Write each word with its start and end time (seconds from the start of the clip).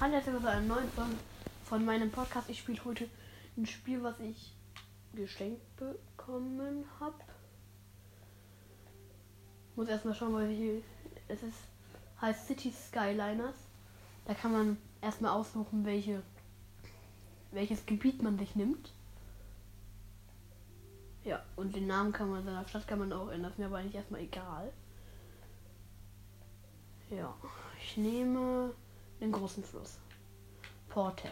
Hallo, 0.00 0.14
herzlich 0.14 0.32
willkommen 0.32 0.50
zu 0.50 0.56
einem 0.56 0.68
neuen 0.68 0.90
von, 0.92 1.18
von 1.64 1.84
meinem 1.84 2.10
Podcast. 2.10 2.48
Ich 2.48 2.60
spiele 2.60 2.82
heute 2.86 3.06
ein 3.58 3.66
Spiel, 3.66 4.02
was 4.02 4.18
ich 4.18 4.54
geschenkt 5.12 5.60
bekommen 5.76 6.86
habe. 6.98 7.16
Muss 9.76 9.88
erstmal 9.88 10.14
schauen, 10.14 10.32
weil 10.32 10.48
hier 10.48 10.80
es 11.28 11.42
ist 11.42 11.58
heißt 12.18 12.46
City 12.46 12.72
Skyliners. 12.72 13.56
Da 14.24 14.32
kann 14.32 14.52
man 14.52 14.78
erstmal 15.02 15.32
aussuchen, 15.32 15.84
welche 15.84 16.22
welches 17.50 17.84
Gebiet 17.84 18.22
man 18.22 18.38
sich 18.38 18.56
nimmt. 18.56 18.94
Ja, 21.24 21.44
und 21.56 21.76
den 21.76 21.88
Namen 21.88 22.12
kann 22.12 22.30
man 22.30 22.42
seiner 22.42 22.66
Stadt 22.66 22.88
kann 22.88 23.00
man 23.00 23.12
auch 23.12 23.28
ändern. 23.28 23.42
Das 23.42 23.52
ist 23.52 23.58
mir 23.58 23.66
aber 23.66 23.76
eigentlich 23.76 23.96
erstmal 23.96 24.22
egal. 24.22 24.72
Ja, 27.10 27.34
ich 27.82 27.98
nehme 27.98 28.72
den 29.20 29.32
großen 29.32 29.62
Fluss. 29.62 29.98
Portes. 30.88 31.30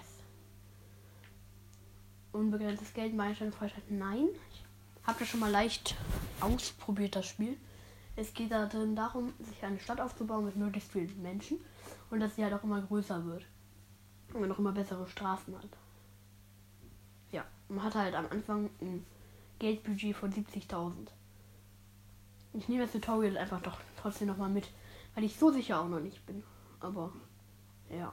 Unbegrenztes 2.33 2.93
Geld, 2.93 3.15
Meilenstein, 3.15 3.53
Freistadt. 3.53 3.91
Nein. 3.91 4.29
Ich 4.53 4.65
habe 5.07 5.19
das 5.19 5.29
schon 5.29 5.41
mal 5.41 5.51
leicht 5.51 5.97
ausprobiert, 6.41 7.17
das 7.17 7.27
Spiel. 7.27 7.57
Es 8.17 8.35
geht 8.35 8.51
darin 8.51 8.95
darum, 8.95 9.33
sich 9.39 9.63
eine 9.65 9.79
Stadt 9.79 10.01
aufzubauen 10.01 10.45
mit 10.45 10.57
möglichst 10.57 10.93
vielen 10.93 11.23
Menschen 11.23 11.59
und 12.11 12.21
dass 12.21 12.37
sie 12.37 12.45
halt 12.45 12.53
auch 12.53 12.65
immer 12.65 12.83
größer 12.83 13.25
wird. 13.25 13.47
Und 14.35 14.41
man 14.41 14.53
auch 14.53 14.59
immer 14.59 14.73
bessere 14.73 15.07
Straßen 15.07 15.57
hat. 15.57 15.69
Ja, 17.33 17.45
man 17.69 17.83
hat 17.83 17.95
halt 17.95 18.15
am 18.15 18.27
Anfang 18.31 18.69
ein 18.81 19.07
Geldbudget 19.59 20.15
von 20.15 20.33
70.000. 20.33 20.93
Ich 22.53 22.69
nehme 22.69 22.83
das 22.83 22.93
Tutorial 22.93 23.39
einfach 23.39 23.63
doch 23.63 23.79
trotzdem 24.01 24.29
nochmal 24.29 24.51
mit, 24.51 24.69
weil 25.15 25.25
ich 25.25 25.37
so 25.37 25.51
sicher 25.51 25.81
auch 25.81 25.89
noch 25.89 26.01
nicht 26.01 26.25
bin. 26.27 26.43
Aber 26.81 27.13
ja. 27.91 28.13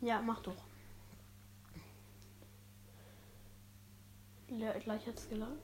Ja, 0.00 0.20
mach 0.20 0.40
doch. 0.40 0.56
Le 4.48 4.78
gleich 4.80 5.06
hat's 5.06 5.28
geladen. 5.28 5.58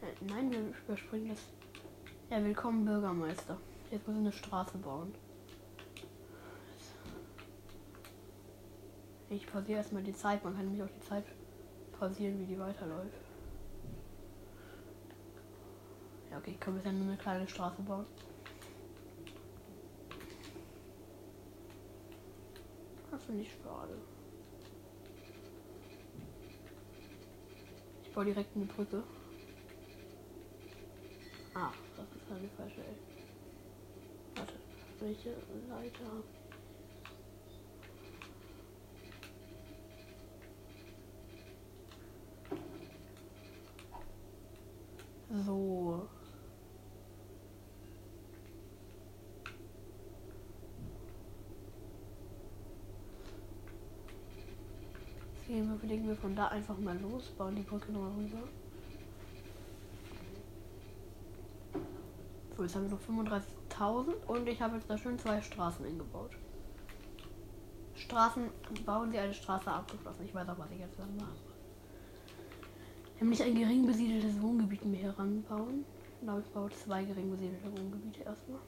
Äh, 0.00 0.24
nein, 0.24 0.50
wir 0.50 0.60
überspringen 0.86 1.28
das. 1.28 1.40
Ja, 2.30 2.42
willkommen 2.42 2.84
Bürgermeister. 2.84 3.58
Jetzt 3.90 4.06
muss 4.06 4.16
ich 4.16 4.20
eine 4.20 4.32
Straße 4.32 4.78
bauen. 4.78 5.14
Ich 9.30 9.46
pausiere 9.46 9.78
erstmal 9.78 10.02
die 10.02 10.14
Zeit. 10.14 10.42
Man 10.42 10.54
kann 10.54 10.64
nämlich 10.64 10.82
auch 10.82 10.94
die 10.94 11.06
Zeit 11.06 11.24
pausieren, 11.98 12.38
wie 12.40 12.46
die 12.46 12.58
weiterläuft. 12.58 13.12
Ja, 16.30 16.38
okay, 16.38 16.52
ich 16.52 16.60
kann 16.60 16.74
bisher 16.74 16.92
nur 16.92 17.08
eine 17.08 17.16
kleine 17.16 17.48
Straße 17.48 17.82
bauen. 17.82 18.06
Das 23.10 23.17
finde 23.28 23.44
ich 23.44 23.54
schade. 23.62 24.08
Ich 28.02 28.12
baue 28.12 28.26
direkt 28.26 28.56
eine 28.56 28.66
Brücke. 28.66 29.08
Ah, 31.52 31.76
das 31.96 32.10
ist 32.14 32.30
eine 32.30 32.50
falsche. 32.50 33.00
Warte, 34.34 34.60
welche 34.98 35.46
Seite 35.68 36.04
habe 36.06 36.28
ich? 37.46 37.62
So. 45.28 46.10
Deswegen 55.78 56.02
überlegen 56.02 56.08
wir 56.08 56.16
von 56.16 56.34
da 56.34 56.48
einfach 56.48 56.76
mal 56.78 56.98
los, 56.98 57.30
bauen 57.36 57.54
die 57.54 57.62
Brücke 57.62 57.92
nochmal 57.92 58.10
rüber. 58.12 58.42
So, 62.56 62.62
jetzt 62.64 62.74
haben 62.74 62.90
wir 62.90 62.96
noch 62.96 63.40
35.000 63.40 64.26
und 64.26 64.48
ich 64.48 64.60
habe 64.60 64.76
jetzt 64.76 64.90
da 64.90 64.98
schön 64.98 65.18
zwei 65.18 65.40
Straßen 65.40 65.86
eingebaut. 65.86 66.32
Straßen, 67.94 68.50
bauen 68.84 69.12
sie 69.12 69.18
eine 69.18 69.34
Straße 69.34 69.70
abgeschlossen. 69.70 70.24
Ich 70.24 70.34
weiß 70.34 70.48
auch, 70.48 70.58
was 70.58 70.70
ich 70.72 70.80
jetzt 70.80 70.98
dann 70.98 71.16
mache. 71.16 71.36
Nämlich 73.20 73.42
ein 73.42 73.54
gering 73.54 73.86
besiedeltes 73.86 74.40
Wohngebiet 74.40 74.84
mir 74.84 74.98
heranbauen. 74.98 75.84
Genau, 76.20 76.38
ich 76.38 76.46
baue 76.46 76.70
zwei 76.70 77.04
gering 77.04 77.30
besiedelte 77.30 77.70
Wohngebiete 77.70 78.24
erstmal. 78.24 78.60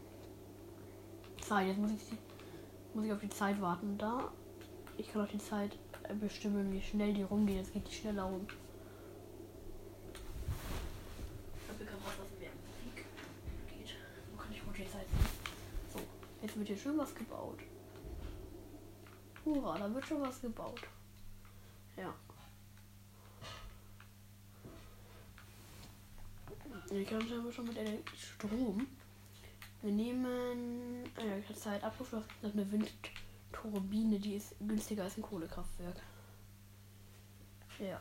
Zeit, 1.41 1.69
jetzt 1.69 1.79
muss 1.79 1.91
ich, 1.91 2.19
muss 2.95 3.05
ich 3.05 3.13
auf 3.13 3.21
die 3.21 3.29
Zeit 3.29 3.61
warten. 3.61 3.99
Da, 3.99 4.33
ich 5.01 5.11
kann 5.11 5.23
auch 5.23 5.29
die 5.29 5.39
Zeit 5.39 5.79
bestimmen, 6.21 6.73
wie 6.73 6.83
schnell 6.83 7.15
die 7.15 7.23
rumgehen. 7.23 7.59
Jetzt 7.59 7.73
geht 7.73 7.89
die 7.89 7.95
schneller 7.95 8.25
rum. 8.25 8.47
Ich 11.63 11.69
habe. 14.95 15.05
So 15.93 15.99
ich 15.99 16.43
jetzt 16.43 16.57
wird 16.57 16.69
hier 16.69 16.77
schön 16.77 16.99
was 16.99 17.15
gebaut. 17.15 17.59
Hurra, 19.45 19.79
da 19.79 19.95
wird 19.95 20.07
schon 20.07 20.21
was 20.21 20.41
gebaut. 20.41 20.83
Ja. 21.97 22.15
Ich 26.91 27.09
glaube, 27.09 27.25
haben 27.25 27.45
wir 27.45 27.53
schon 27.53 27.67
mit 27.67 27.79
Strom. 28.17 28.87
Wir 29.83 29.93
nehmen 29.93 31.05
äh, 31.17 31.55
Zeit 31.55 31.83
abgeschlossen. 31.83 32.29
Das 32.43 32.51
ist 32.51 32.59
eine 32.59 32.71
Windturbine, 33.63 34.19
die 34.19 34.35
ist 34.35 34.55
günstiger 34.61 35.05
als 35.05 35.17
ein 35.17 35.23
Kohlekraftwerk. 35.23 36.01
Ja. 37.79 38.01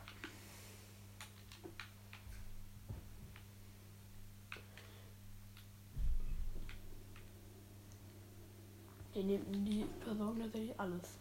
Die 9.14 9.24
nehmen 9.24 9.66
die 9.66 9.86
versorgen 10.02 10.40
tatsächlich 10.40 10.80
alles. 10.80 11.18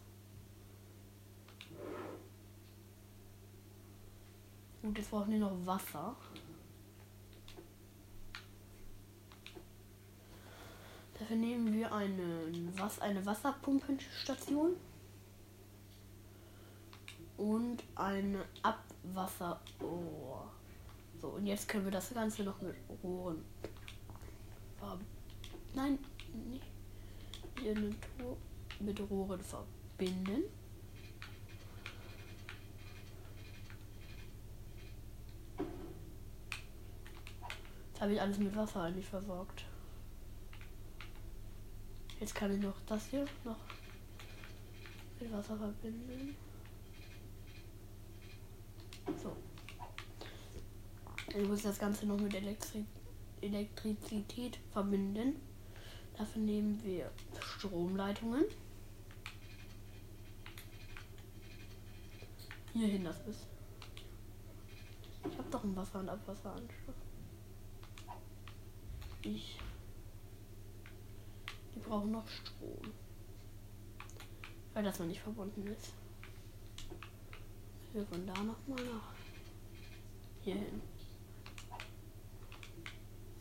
Gut, 4.81 4.97
jetzt 4.97 5.11
brauchen 5.11 5.31
die 5.31 5.37
noch 5.37 5.65
Wasser. 5.65 6.15
Dafür 11.19 11.35
nehmen 11.35 11.73
wir 11.73 11.93
eine, 11.93 12.47
was, 12.77 12.99
eine 13.01 13.25
Wasserpumpenstation 13.25 14.77
und 17.37 17.83
eine 17.95 18.45
Abwasser. 18.63 19.59
Oh. 19.81 20.37
So, 21.21 21.27
und 21.27 21.45
jetzt 21.45 21.67
können 21.67 21.83
wir 21.83 21.91
das 21.91 22.13
Ganze 22.13 22.43
noch 22.43 22.61
mit 22.61 22.75
Rohren. 23.03 23.43
Nein, 25.75 25.99
nicht. 26.49 26.65
Mit 28.79 28.99
Rohren 29.09 29.41
verbinden. 29.41 30.43
Jetzt 37.89 38.01
habe 38.01 38.13
ich 38.13 38.21
alles 38.21 38.37
mit 38.37 38.55
Wasser 38.55 38.83
eigentlich 38.83 39.05
versorgt. 39.05 39.65
Jetzt 42.19 42.35
kann 42.35 42.53
ich 42.53 42.61
noch 42.61 42.75
das 42.85 43.07
hier 43.07 43.25
noch 43.45 43.57
mit 45.19 45.31
Wasser 45.31 45.57
verbinden. 45.57 46.35
So. 49.21 49.35
Ich 51.29 51.47
muss 51.47 51.61
das 51.61 51.79
Ganze 51.79 52.05
noch 52.05 52.19
mit 52.19 52.33
Elektri 52.33 52.85
Elektrizität 53.41 54.59
verbinden. 54.71 55.39
Dafür 56.17 56.41
nehmen 56.41 56.83
wir 56.83 57.09
Stromleitungen. 57.39 58.43
Hierhin 62.73 63.05
das 63.05 63.19
ist. 63.27 63.47
Ich 65.31 65.37
habe 65.37 65.49
doch 65.49 65.63
einen 65.63 65.75
Wasser- 65.75 65.99
und 65.99 66.09
Abwasseranschluss. 66.09 66.95
Ich 69.21 69.57
die 71.89 71.95
brauchen 71.95 72.11
noch 72.11 72.27
Strom. 72.27 72.93
Weil 74.73 74.83
das 74.83 74.99
noch 74.99 75.07
nicht 75.07 75.21
verbunden 75.21 75.65
ist. 75.67 75.93
Wir 77.93 78.05
von 78.05 78.25
da 78.27 78.33
nochmal 78.33 78.85
nach 78.85 79.13
hier 80.41 80.55
hin. 80.55 80.81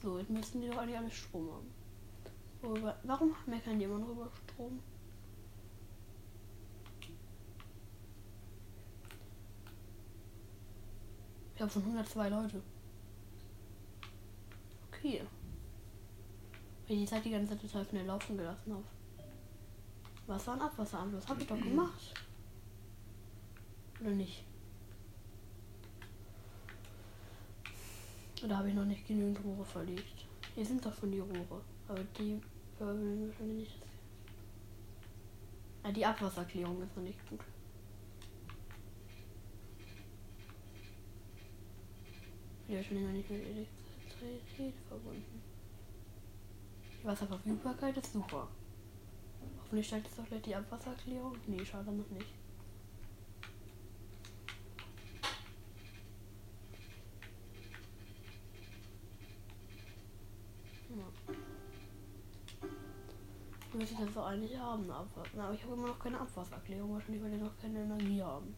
So, 0.03 0.19
jetzt 0.19 0.31
müssen 0.31 0.62
die 0.62 0.69
doch 0.69 0.79
eigentlich 0.79 0.97
alle 0.97 1.11
Strom 1.11 1.53
haben. 1.53 1.71
Worüber, 2.62 2.99
warum 3.03 3.35
meckern 3.47 3.79
die 3.79 3.85
immer 3.85 3.99
noch 3.99 4.09
über 4.09 4.31
Strom? 4.31 4.81
Ich 11.55 11.61
habe 11.61 11.71
schon 11.71 11.83
102 11.83 12.29
Leute. 12.29 12.62
Okay. 14.89 15.23
Weil 16.88 16.96
ich 16.96 17.02
die 17.02 17.06
Zeit 17.06 17.25
die 17.25 17.31
ganze 17.31 17.52
Zeit 17.52 17.61
total 17.61 17.85
schnell 17.85 18.06
laufen 18.06 18.38
gelassen 18.38 18.73
habe. 18.73 18.85
Wasser- 20.26 20.55
und 20.55 20.62
Abwasseranschluss. 20.62 21.29
Habe 21.29 21.43
ich 21.43 21.46
doch 21.46 21.61
gemacht. 21.61 22.14
Oder 24.00 24.11
nicht? 24.11 24.44
Oder 28.43 28.58
habe 28.58 28.69
ich 28.69 28.75
noch 28.75 28.85
nicht 28.85 29.06
genügend 29.06 29.44
Rohre 29.44 29.64
verlegt? 29.64 30.26
Hier 30.55 30.64
sind 30.64 30.85
doch 30.85 30.94
schon 30.94 31.12
die 31.12 31.19
Rohre. 31.19 31.61
Aber 31.88 32.05
die 32.19 32.40
wollen 32.79 33.29
wahrscheinlich 33.29 33.58
nicht. 33.58 33.82
Ja, 35.84 35.93
die 35.93 36.06
Abwasserklärung 36.06 36.82
ist 36.82 36.96
noch 36.96 37.02
nicht 37.02 37.29
gut. 37.29 37.41
Die 42.67 42.76
wahrscheinlich 42.76 43.06
noch 43.06 43.12
nicht 43.12 43.31
mit 43.31 43.43
Elektrizität 43.43 44.75
verbunden. 44.88 45.57
Die 47.00 47.06
Wasserverfügbarkeit 47.06 47.97
ist 47.97 48.12
super. 48.12 48.49
Hoffentlich 49.61 49.87
stellt 49.87 50.06
es 50.06 50.17
doch 50.17 50.27
gleich 50.27 50.43
die 50.43 50.55
Abwasserklärung. 50.55 51.37
Nee, 51.47 51.65
schade 51.65 51.93
noch 51.93 52.09
nicht. 52.11 52.35
Ja. 60.91 61.05
Müsste 63.75 63.94
ich 63.94 64.01
das 64.01 64.15
doch 64.15 64.27
eigentlich 64.27 64.59
haben, 64.59 64.91
Abwasser. 64.91 65.43
Aber 65.43 65.55
ich 65.55 65.62
habe 65.62 65.75
immer 65.75 65.89
noch 65.89 65.99
keine 65.99 66.19
Abwasserklärung, 66.19 66.94
wahrscheinlich 66.94 67.23
weil 67.23 67.31
die 67.31 67.37
noch 67.37 67.56
keine 67.59 67.83
Energie 67.83 68.23
haben. 68.23 68.55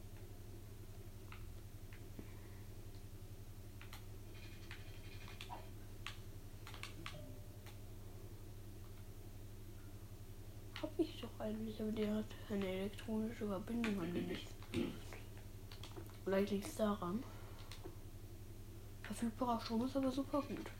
Hab 10.80 10.98
ich 10.98 11.20
doch 11.20 11.40
eigentlich, 11.40 11.78
aber 11.80 11.88
der 12.00 12.14
hat 12.14 12.24
eine 12.48 12.66
elektronische 12.66 13.46
Verbindung 13.46 14.00
an 14.00 14.14
die 14.14 14.22
nicht. 14.22 14.48
Vielleicht 16.24 16.50
liegt 16.50 16.66
es 16.66 16.76
daran. 16.76 17.22
Verfügbarer 19.02 19.60
Strom 19.60 19.84
ist 19.84 19.96
aber 19.96 20.10
super 20.10 20.40
gut. 20.40 20.70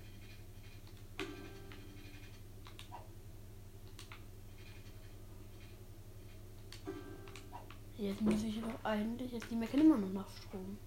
Jetzt 7.99 8.23
muss 8.23 8.43
ich 8.43 8.59
doch 8.63 8.85
eigentlich, 8.85 9.33
jetzt 9.33 9.51
die 9.51 9.57
meckern 9.57 9.81
immer 9.81 9.99
noch 9.99 10.13
nach 10.13 10.29
Strom. 10.31 10.79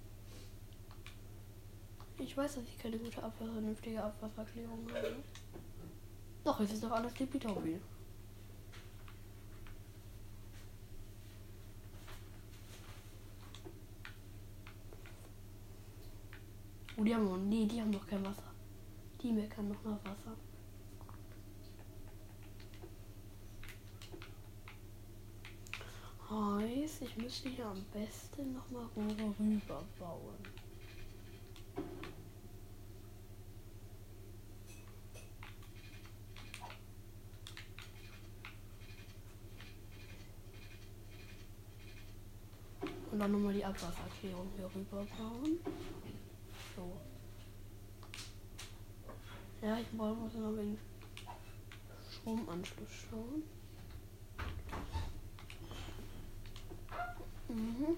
Ich 2.17 2.35
weiß, 2.35 2.55
dass 2.55 2.63
ich 2.63 2.79
keine 2.79 2.97
gute 2.97 3.21
Abwasser, 3.21 3.51
vernünftige 3.51 4.03
Abwasserklärung 4.03 4.87
habe. 4.89 5.15
Doch, 6.43 6.59
jetzt 6.59 6.73
ist 6.73 6.83
doch 6.83 6.91
alles 6.91 7.13
tippitoppi. 7.13 7.79
Oh, 17.03 17.05
die 17.05 17.13
haben 17.13 17.25
noch, 17.25 17.35
nee, 17.35 17.65
die 17.65 17.81
haben 17.81 17.89
noch 17.89 18.07
kein 18.07 18.23
Wasser. 18.25 18.49
Die 19.21 19.33
meckern 19.33 19.67
noch 19.67 19.83
nach 19.83 19.99
Wasser. 20.05 20.37
Heißt, 26.29 27.01
ich 27.01 27.17
müsste 27.17 27.49
hier 27.49 27.65
am 27.65 27.83
besten 27.91 28.53
noch 28.53 28.71
mal 28.71 28.85
Rohre 28.95 29.35
rüber 29.37 29.83
bauen. 29.99 30.37
Und 43.11 43.19
dann 43.19 43.31
nochmal 43.33 43.53
die 43.53 43.65
Abwasserklärung 43.65 44.47
hier 44.55 44.69
rüber 44.73 45.05
bauen. 45.17 45.59
So. 46.75 46.91
Ja, 49.63 49.77
ich 49.79 49.93
muss 49.93 50.33
noch 50.33 50.57
wegen 50.57 50.77
Stromanschluss 52.11 52.89
schauen. 53.09 53.43
Mhm. 57.47 57.95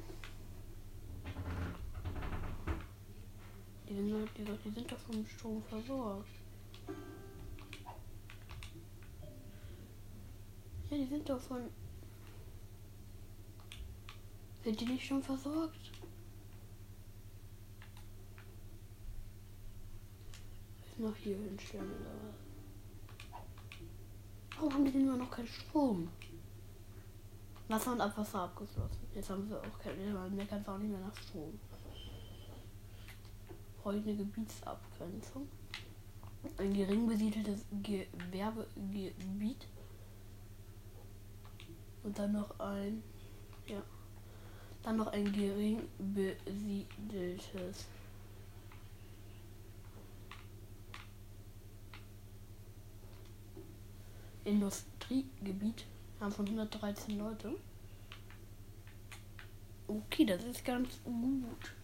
Die 3.89 3.95
sind, 3.95 4.11
doch, 4.11 4.29
die, 4.37 4.43
doch- 4.45 4.59
die 4.63 4.69
sind 4.69 4.91
doch 4.91 4.99
vom 4.99 5.25
Strom 5.25 5.63
versorgt. 5.63 6.29
Ja, 10.91 10.97
die 10.97 11.05
sind 11.05 11.27
doch 11.27 11.39
von. 11.39 11.71
Sind 14.63 14.81
die 14.81 14.85
nicht 14.85 15.05
schon 15.07 15.23
versorgt? 15.23 15.94
Noch 20.97 21.15
hier 21.15 21.37
hinstellen 21.37 21.85
oder 21.85 22.11
was? 22.27 22.35
Warum 24.55 24.73
haben 24.73 24.85
die 24.85 24.91
denn 24.91 25.01
immer 25.01 25.17
noch 25.17 25.31
keinen 25.31 25.47
Strom? 25.47 26.09
Wasser 27.67 27.91
und 27.93 28.01
Abwasser 28.01 28.41
abgeschlossen. 28.41 29.07
Jetzt 29.13 29.29
haben 29.29 29.47
sie 29.47 29.59
auch 29.59 29.79
keine, 29.79 30.29
mehr 30.29 30.45
kann 30.45 30.61
es 30.61 30.67
auch 30.67 30.77
nicht 30.77 30.91
mehr 30.91 30.99
nach 30.99 31.15
Strom. 31.15 31.59
Ich 33.79 33.85
eine 33.85 34.15
Gebietsabgrenzung. 34.15 35.47
Ein 36.57 36.73
gering 36.73 37.07
besiedeltes 37.07 37.65
Gewerbegebiet. 37.83 39.67
Und 42.03 42.17
dann 42.17 42.31
noch 42.33 42.59
ein, 42.59 43.03
ja, 43.67 43.81
dann 44.81 44.97
noch 44.97 45.07
ein 45.07 45.31
gering 45.31 45.87
besiedeltes. 45.99 47.87
Industriegebiet. 54.45 55.85
Haben 56.19 56.31
von 56.31 56.45
113 56.45 57.17
Leute. 57.17 57.55
Okay, 59.87 60.25
das 60.25 60.43
ist 60.43 60.63
ganz 60.63 61.01
gut. 61.03 61.75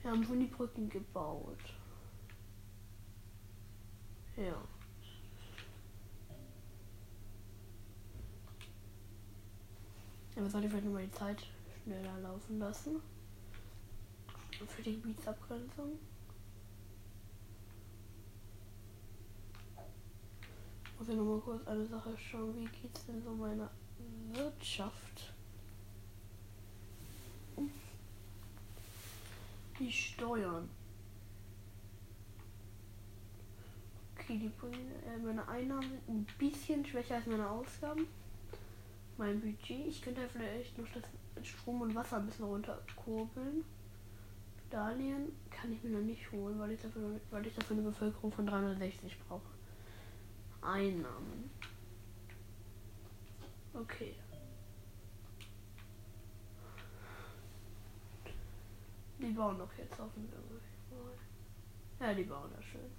Wir 0.00 0.10
haben 0.10 0.24
schon 0.24 0.40
die 0.40 0.46
Brücken 0.46 0.88
gebaut. 0.88 1.58
Ja. 4.36 4.56
Aber 10.36 10.50
sollte 10.50 10.66
ich 10.66 10.70
vielleicht 10.70 10.86
nochmal 10.86 11.06
die 11.06 11.12
Zeit 11.12 11.46
schneller 11.82 12.18
laufen 12.20 12.58
lassen. 12.58 13.00
Für 14.68 14.82
die 14.82 14.94
Gebietsabgrenzung. 14.94 15.98
Muss 20.98 21.08
ich 21.08 21.16
nochmal 21.16 21.40
kurz 21.40 21.66
eine 21.66 21.86
Sache 21.86 22.16
schauen. 22.16 22.54
Wie 22.56 22.80
geht's 22.80 23.06
denn 23.06 23.22
so 23.22 23.30
meiner 23.30 23.70
Wirtschaft? 24.32 25.34
Die 29.78 29.92
Steuern. 29.92 30.70
Okay, 34.14 34.38
die, 34.38 34.46
äh, 34.46 35.18
meine 35.24 35.46
Einnahmen 35.46 35.88
sind 35.88 36.08
ein 36.08 36.26
bisschen 36.38 36.84
schwächer 36.84 37.16
als 37.16 37.26
meine 37.26 37.48
Ausgaben. 37.48 38.06
Mein 39.18 39.40
Budget, 39.40 39.86
ich 39.86 40.02
könnte 40.02 40.28
vielleicht 40.28 40.76
noch 40.78 40.88
das 40.92 41.46
Strom 41.46 41.82
und 41.82 41.94
Wasser 41.94 42.16
ein 42.16 42.26
bisschen 42.26 42.46
runterkurbeln. 42.46 43.64
Darlehen 44.70 45.32
kann 45.50 45.72
ich 45.72 45.82
mir 45.82 45.90
noch 45.90 46.04
nicht 46.04 46.32
holen, 46.32 46.58
weil 46.58 46.72
ich 46.72 46.80
dafür, 46.80 47.20
weil 47.30 47.46
ich 47.46 47.54
dafür 47.54 47.76
eine 47.76 47.86
Bevölkerung 47.86 48.32
von 48.32 48.46
360 48.46 49.16
brauche. 49.28 49.55
Einnahmen. 50.66 51.50
Okay. 53.72 54.14
Die 59.18 59.30
bauen 59.32 59.58
doch 59.58 59.72
jetzt 59.78 59.98
hoffentlich 59.98 60.32
mal. 60.40 62.08
Ja, 62.08 62.14
die 62.14 62.24
bauen 62.24 62.50
das 62.54 62.64
schön. 62.64 62.90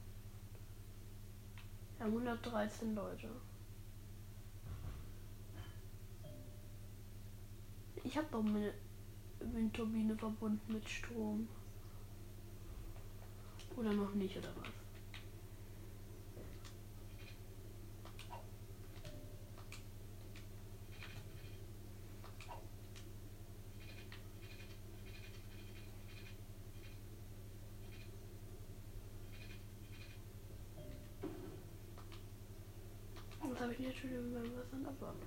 Haben 2.00 2.14
113 2.14 2.96
Leute. 2.96 3.30
Ich 8.04 8.18
habe 8.18 8.28
doch 8.32 8.42
meine 8.42 8.74
Windturbine 9.40 10.16
verbunden 10.16 10.74
mit 10.74 10.88
Strom. 10.88 11.48
Oder 13.76 13.94
noch 13.94 14.14
nicht, 14.14 14.38
oder 14.38 14.50
was? 14.62 14.72
Das 33.58 33.64
habe 33.64 33.67
ich 33.80 33.88
nicht 33.88 34.00
schon 34.00 34.10
was 34.34 34.74
an 34.74 34.86
Abwand. 34.86 35.24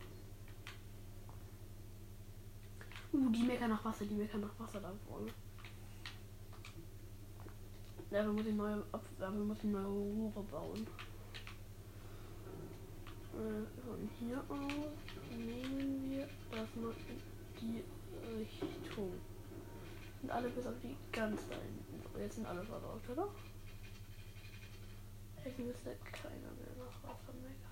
Uh, 3.12 3.28
die 3.30 3.42
meckern 3.42 3.70
nach 3.70 3.84
Wasser, 3.84 4.04
die 4.04 4.14
meckern 4.14 4.40
nach 4.40 4.58
Wasser 4.58 4.80
da 4.80 4.92
vorne. 5.08 5.32
Dafür 8.10 8.32
muss 8.32 8.46
ich 8.46 8.54
neue, 8.54 8.84
dafür 9.18 9.44
muss 9.44 9.58
ich 9.58 9.70
neue 9.70 9.86
Rohre 9.86 10.42
bauen. 10.44 10.86
Äh, 13.34 13.86
von 13.86 14.10
hier 14.18 14.38
aus 14.48 15.36
nehmen 15.36 16.10
wir 16.10 16.28
das 16.50 16.74
mal 16.74 16.94
in 17.08 17.20
die 17.60 17.84
Richtung. 18.36 19.12
Und 20.22 20.30
alle 20.30 20.48
bis 20.50 20.66
auf 20.66 20.74
die 20.82 20.96
ganz 21.12 21.48
da 21.48 21.54
hinten. 21.54 22.20
Jetzt 22.20 22.34
sind 22.34 22.46
alle 22.46 22.64
verbaut, 22.64 23.08
oder? 23.08 23.28
Jetzt 25.44 25.58
müsste 25.58 25.96
keiner 26.12 26.50
mehr 26.58 26.74
nach 26.78 27.02
Wasser 27.08 27.32
meckern. 27.34 27.69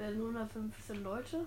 Werden 0.00 0.18
115 0.18 1.02
Leute. 1.02 1.46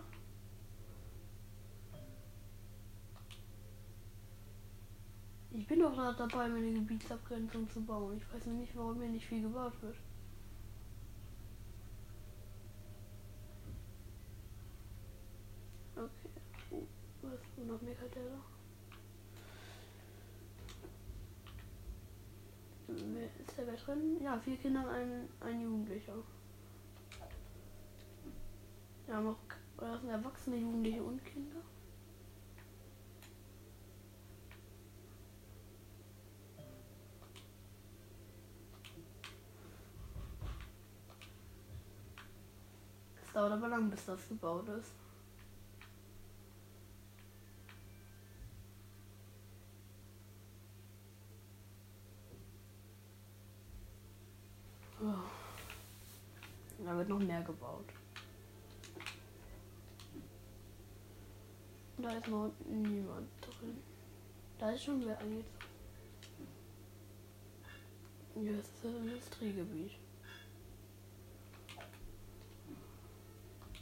Ich 5.51 5.67
bin 5.67 5.79
doch 5.79 5.93
gerade 5.93 6.17
dabei, 6.17 6.47
meine 6.47 6.71
Gebietsabgrenzung 6.71 7.69
zu 7.69 7.81
bauen. 7.81 8.17
Ich 8.17 8.33
weiß 8.33 8.45
nicht, 8.47 8.75
warum 8.75 8.99
mir 8.99 9.09
nicht 9.09 9.25
viel 9.25 9.41
gebaut 9.41 9.73
wird. 9.81 9.95
Okay. 15.95 16.07
Oh, 16.71 16.83
was? 17.21 17.39
Ist 23.39 23.57
der 23.57 23.67
wer 23.67 23.75
drin? 23.75 24.21
Ja, 24.23 24.39
vier 24.39 24.57
Kinder 24.57 24.81
und 24.81 24.89
ein, 24.89 25.29
ein 25.39 25.61
Jugendlicher. 25.61 26.15
Auch 29.13 29.35
oder 29.77 29.99
sind 29.99 30.09
Erwachsene, 30.09 30.55
Jugendliche 30.55 31.03
und 31.03 31.23
Kinder. 31.23 31.61
Es 43.23 43.33
dauert 43.33 43.51
aber 43.51 43.67
lang, 43.67 43.87
bis 43.91 44.03
das 44.05 44.27
gebaut 44.27 44.67
ist. 44.69 44.93
Oh. 54.99 55.13
Da 56.83 56.97
wird 56.97 57.09
noch 57.09 57.19
mehr 57.19 57.43
gebaut. 57.43 57.85
Da 62.03 62.09
ist 62.09 62.27
noch 62.27 62.51
niemand 62.67 63.29
drin. 63.39 63.81
Da 64.59 64.71
ist 64.71 64.83
schon 64.83 65.05
wer 65.05 65.17
eingezogen. 65.19 65.47
Hier 68.35 68.59
ist 68.59 68.73
das 68.83 68.93
Industriegebiet. 68.93 69.91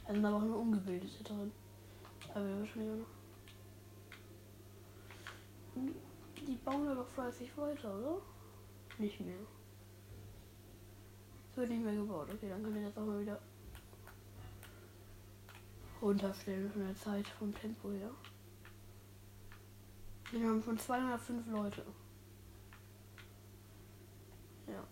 Da 0.06 0.12
sind 0.12 0.24
aber 0.24 0.36
auch 0.36 0.42
nur 0.42 0.60
Ungebildete 0.60 1.24
drin. 1.24 1.50
Aber 2.32 2.46
wir 2.46 2.60
wahrscheinlich 2.60 2.92
auch 2.92 2.96
noch. 5.76 5.86
Die 6.46 6.54
bauen 6.64 6.86
aber 6.86 7.04
fleißig 7.04 7.58
weiter, 7.58 7.98
oder? 7.98 8.22
Nicht 8.98 9.18
mehr. 9.18 9.34
Es 11.50 11.56
wird 11.56 11.70
nicht 11.70 11.82
mehr 11.82 11.96
gebaut. 11.96 12.28
Okay, 12.32 12.50
dann 12.50 12.62
können 12.62 12.76
wir 12.76 12.84
das 12.84 12.96
auch 12.96 13.04
mal 13.04 13.20
wieder 13.20 13.40
runterstellen 16.02 16.70
von 16.72 16.82
der 16.82 16.96
Zeit, 16.96 17.26
vom 17.28 17.54
Tempo 17.54 17.90
her. 17.92 18.10
Wir 20.32 20.48
haben 20.48 20.62
schon 20.62 20.78
205 20.78 21.46
Leute. 21.46 21.84
Ja. 24.66 24.84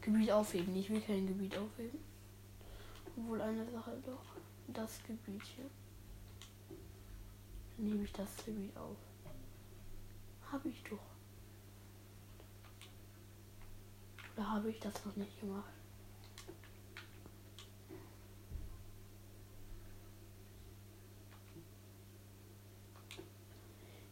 Gebiet 0.00 0.30
aufheben. 0.32 0.74
Ich 0.76 0.90
will 0.90 1.00
kein 1.00 1.26
Gebiet 1.26 1.56
aufheben. 1.56 2.00
Obwohl 3.16 3.40
eine 3.40 3.70
Sache 3.70 3.96
doch. 4.04 4.24
Das 4.68 5.02
Gebiet 5.02 5.42
hier. 5.42 5.70
Dann 7.76 7.86
nehme 7.86 8.04
ich 8.04 8.12
das 8.12 8.44
Gebiet 8.44 8.76
auf. 8.76 8.96
Habe 10.50 10.68
ich 10.68 10.82
doch. 10.84 11.09
Oder 14.40 14.52
habe 14.52 14.70
ich 14.70 14.80
das 14.80 15.04
noch 15.04 15.14
nicht 15.16 15.38
gemacht? 15.38 15.70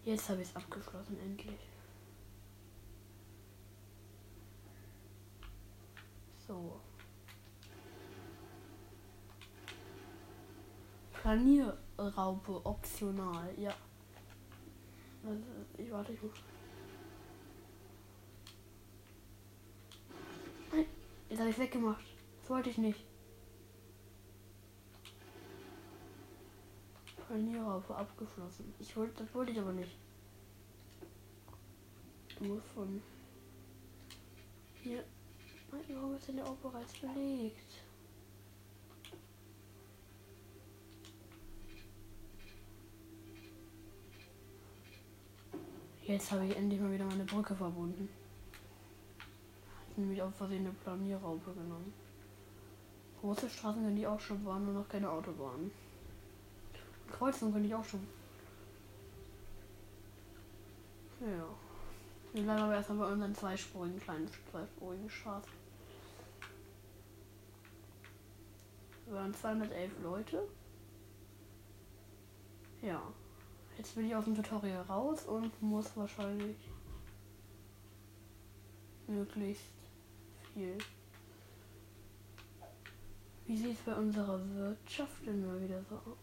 Jetzt 0.05 0.29
habe 0.29 0.43
ich 0.43 0.49
es 0.49 0.55
abgeschlossen, 0.55 1.19
endlich. 1.19 1.59
So. 6.47 6.79
Planierraupe 11.15 12.67
optional, 12.67 13.55
ja. 13.59 13.75
Also, 15.25 15.43
ich 15.79 15.91
warte, 15.91 16.13
ich 16.13 16.23
muss. 16.23 16.33
Jetzt 21.29 21.41
habe 21.41 21.51
ich 21.51 21.59
weggemacht. 21.59 22.05
Das 22.41 22.51
wollte 22.51 22.71
ich 22.71 22.79
nicht. 22.79 23.05
Planierraupe 27.27 27.95
abgeschlossen. 27.95 28.73
Ich 28.79 28.97
wollte, 28.97 29.23
das 29.23 29.35
wollte 29.35 29.53
ich 29.53 29.59
aber 29.59 29.73
nicht. 29.73 29.97
Musst 32.41 32.67
von 32.69 33.03
hier. 34.83 35.05
Warum 35.71 36.15
ist 36.15 36.29
denn 36.29 36.37
der 36.37 36.47
auch 36.47 36.57
bereits 36.57 36.95
belegt? 36.95 37.83
Jetzt 46.07 46.33
habe 46.33 46.47
ich 46.47 46.57
endlich 46.57 46.81
mal 46.81 46.91
wieder 46.91 47.05
meine 47.05 47.25
Brücke 47.25 47.55
verbunden 47.55 48.09
nämlich 49.99 50.23
auf 50.23 50.35
Versehen 50.35 50.67
eine 50.67 50.73
Planierraupe 50.73 51.53
genommen. 51.53 51.93
Große 53.21 53.51
Straßen 53.51 53.83
können 53.83 53.97
die 53.97 54.07
auch 54.07 54.21
schon 54.21 54.43
bauen, 54.45 54.65
nur 54.65 54.75
noch 54.75 54.89
keine 54.89 55.11
Autobahnen. 55.11 55.71
Kreuzungen 57.11 57.53
können 57.53 57.65
ich 57.65 57.75
auch 57.75 57.85
schon. 57.85 58.07
Ja. 61.21 61.45
Wir 62.33 62.43
bleiben 62.43 62.63
aber 62.63 62.75
erstmal 62.75 62.99
bei 62.99 63.13
unseren 63.13 63.35
zweispurigen, 63.35 63.99
kleinen 63.99 64.29
zweispurigen 64.51 65.11
Straßen. 65.11 65.51
Wir 69.07 69.15
waren 69.15 69.35
211 69.35 69.93
Leute. 70.03 70.43
Ja. 72.83 73.03
Jetzt 73.79 73.95
bin 73.95 74.07
ich 74.07 74.15
aus 74.15 74.25
dem 74.25 74.37
Tutorial 74.37 74.83
raus 74.83 75.25
und 75.27 75.63
muss 75.63 75.97
wahrscheinlich 75.97 76.57
möglichst 79.07 79.78
viel. 80.55 80.79
Wie 83.47 83.57
sieht 83.57 83.73
es 83.73 83.85
bei 83.85 83.95
unserer 83.95 84.39
Wirtschaft 84.55 85.27
denn 85.27 85.47
mal 85.47 85.61
wieder 85.63 85.83
so 85.89 85.97
aus? 85.97 86.19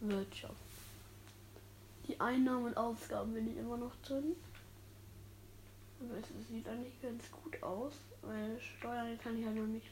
Wirtschaft. 0.00 0.54
Die 2.06 2.20
Einnahmen 2.20 2.66
und 2.66 2.76
Ausgaben 2.76 3.32
bin 3.32 3.50
ich 3.50 3.56
immer 3.56 3.76
noch 3.76 3.94
drin. 3.96 4.36
Aber 6.00 6.18
es 6.18 6.48
sieht 6.48 6.68
eigentlich 6.68 7.00
ganz 7.00 7.30
gut 7.30 7.62
aus, 7.62 7.94
weil 8.22 8.60
Steuern 8.60 9.18
kann 9.18 9.38
ich 9.38 9.44
ja 9.44 9.50
noch 9.50 9.66
nicht. 9.66 9.86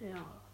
Ja. 0.00 0.47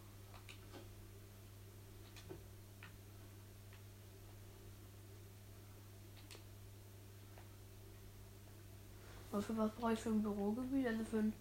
Für 9.41 9.57
was 9.57 9.73
brauche 9.73 9.93
ich 9.93 9.99
für 9.99 10.11
ein 10.11 10.23
Bürogebiet? 10.23 10.87
Also 10.87 11.05
für 11.05 11.19
ein 11.19 11.33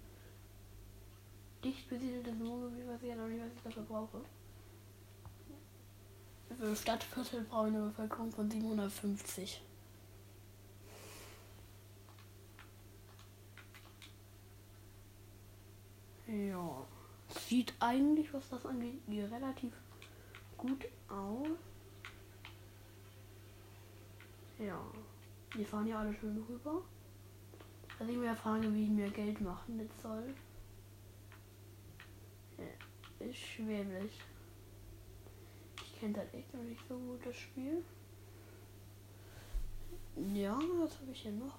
dicht 1.63 1.87
besiedeltes 1.89 2.35
Bürogebiet, 2.35 2.87
was 2.87 3.01
ich 3.01 3.09
ja 3.09 3.15
noch 3.15 3.27
nicht, 3.27 3.41
was 3.41 3.51
ich 3.55 3.63
dafür 3.63 3.83
brauche. 3.83 4.21
Für 6.57 6.75
Stadtviertel 6.75 7.41
brauche 7.43 7.69
ich 7.69 7.75
eine 7.75 7.85
Bevölkerung 7.85 8.31
von 8.31 8.49
750. 8.49 9.61
Ja. 16.27 16.85
Sieht 17.47 17.73
eigentlich, 17.79 18.33
was 18.33 18.49
das 18.49 18.65
angeht, 18.65 19.01
relativ 19.07 19.73
gut 20.57 20.85
aus. 21.09 21.47
Ja. 24.59 24.79
Die 25.55 25.65
fahren 25.65 25.87
ja 25.87 25.99
alle 25.99 26.13
schön 26.13 26.43
rüber. 26.49 26.81
Also 27.99 28.11
ich 28.11 28.17
mir 28.17 28.35
frage, 28.35 28.73
wie 28.73 28.83
ich 28.83 28.89
mir 28.89 29.09
Geld 29.09 29.39
machen 29.41 29.89
soll. 30.01 30.33
Ja, 32.57 33.25
ist 33.25 33.37
schwierig. 33.37 34.11
Ich 35.81 35.99
kenne 35.99 36.13
das 36.13 36.33
echt 36.33 36.53
noch 36.53 36.63
nicht 36.63 36.81
so 36.87 36.97
gut, 36.97 37.25
das 37.25 37.35
Spiel. 37.35 37.83
Ja, 40.33 40.59
was 40.79 40.99
habe 40.99 41.11
ich 41.11 41.21
hier 41.21 41.31
noch? 41.31 41.57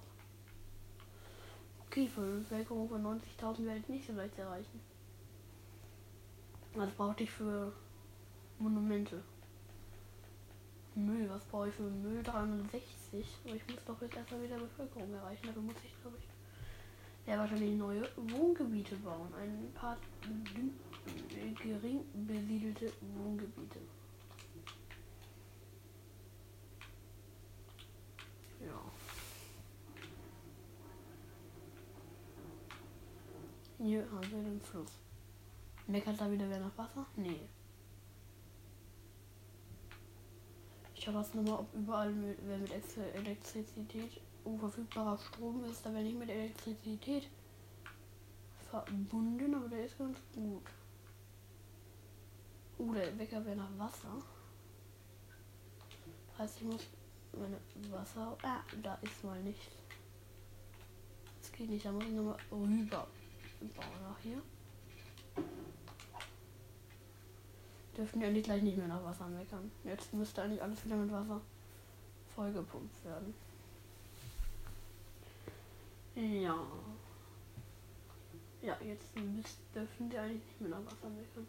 Okay, 1.85 2.07
für 2.07 2.39
Bevölkerung 2.39 2.89
von 2.89 3.03
90.000 3.03 3.65
werde 3.65 3.79
ich 3.79 3.87
nicht 3.87 4.07
so 4.07 4.13
leicht 4.13 4.37
erreichen. 4.37 4.81
Was 6.73 6.91
brauchte 6.91 7.23
ich 7.23 7.31
für 7.31 7.71
Monumente? 8.59 9.23
Müll, 10.93 11.29
was 11.29 11.43
brauche 11.45 11.69
ich 11.69 11.75
für 11.75 11.83
Müll? 11.83 12.21
360. 12.21 13.04
Aber 13.15 13.55
ich 13.55 13.67
muss 13.67 13.85
doch 13.85 14.01
jetzt 14.01 14.15
erstmal 14.15 14.43
wieder 14.43 14.57
Bevölkerung 14.57 15.13
erreichen. 15.13 15.47
Dafür 15.47 15.61
muss 15.61 15.75
ich, 15.83 16.01
glaube 16.01 16.17
ich, 16.17 17.27
ja 17.27 17.37
wahrscheinlich 17.37 17.77
neue 17.77 18.03
Wohngebiete 18.17 18.95
bauen. 18.97 19.33
Ein 19.35 19.71
paar 19.73 19.97
gering 21.61 22.03
besiedelte 22.27 22.91
Wohngebiete. 23.15 23.79
Ja. 28.61 28.81
Hier 33.77 34.01
haben 34.11 34.31
wir 34.31 34.43
den 34.43 34.61
Fluss. 34.61 34.91
Meckert 35.87 36.19
da 36.19 36.29
wieder 36.31 36.49
wer 36.49 36.59
nach 36.59 36.77
Wasser? 36.77 37.05
Nee. 37.15 37.47
Ich 41.05 41.11
schaue 41.11 41.21
das 41.21 41.35
nochmal, 41.35 41.59
ob 41.59 41.71
überall 41.75 42.11
mit, 42.11 42.39
wer 42.47 42.57
mit 42.57 42.71
Elektrizität 43.13 44.19
unverfügbarer 44.43 45.15
Strom 45.19 45.63
ist. 45.65 45.85
Da 45.85 45.93
wäre 45.93 46.01
nicht 46.01 46.17
mit 46.17 46.31
Elektrizität 46.31 47.29
verbunden, 48.71 49.53
aber 49.53 49.67
der 49.69 49.85
ist 49.85 49.99
ganz 49.99 50.17
gut. 50.33 50.63
Uh, 52.79 52.91
der 52.95 53.15
Wecker 53.19 53.45
wäre 53.45 53.55
nach 53.55 53.77
Wasser. 53.77 54.17
Heißt, 56.39 56.61
ich 56.61 56.63
muss 56.63 56.87
meine 57.33 57.59
Wasser. 57.91 58.35
Ah, 58.41 58.61
da 58.81 58.95
ist 59.03 59.23
mal 59.23 59.39
nicht. 59.43 59.73
Das 61.39 61.51
geht 61.51 61.69
nicht, 61.69 61.85
da 61.85 61.91
muss 61.91 62.05
ich 62.05 62.13
nochmal 62.13 62.39
rüber 62.51 63.07
bauen 63.61 64.01
nach 64.01 64.19
hier. 64.23 64.41
Dürften 67.97 68.21
ja 68.21 68.29
nicht 68.29 68.45
gleich 68.45 68.61
nicht 68.61 68.77
mehr 68.77 68.87
nach 68.87 69.03
Wasser 69.03 69.27
meckern. 69.27 69.71
Jetzt 69.83 70.13
müsste 70.13 70.41
eigentlich 70.41 70.61
alles 70.61 70.83
wieder 70.85 70.97
mit 70.97 71.11
Wasser 71.11 71.39
vollgepumpt 72.35 73.05
werden. 73.05 73.33
Ja. 76.15 76.57
Ja, 78.61 78.77
jetzt 78.83 79.15
müsst, 79.15 79.59
dürfen 79.73 80.09
die 80.09 80.17
eigentlich 80.17 80.43
nicht 80.43 80.61
mehr 80.61 80.71
nach 80.71 80.85
Wasser 80.85 81.09
meckern. 81.09 81.47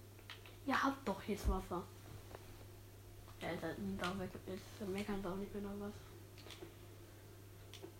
Ihr 0.66 0.82
habt 0.82 1.08
doch 1.08 1.22
jetzt 1.24 1.48
Wasser. 1.48 1.82
Ja, 3.40 3.50
jetzt, 3.50 3.64
jetzt 4.46 4.88
meckern 4.88 5.20
sie 5.22 5.28
auch 5.28 5.36
nicht 5.36 5.52
mehr 5.54 5.62
nach 5.64 5.80
Wasser. 5.80 6.06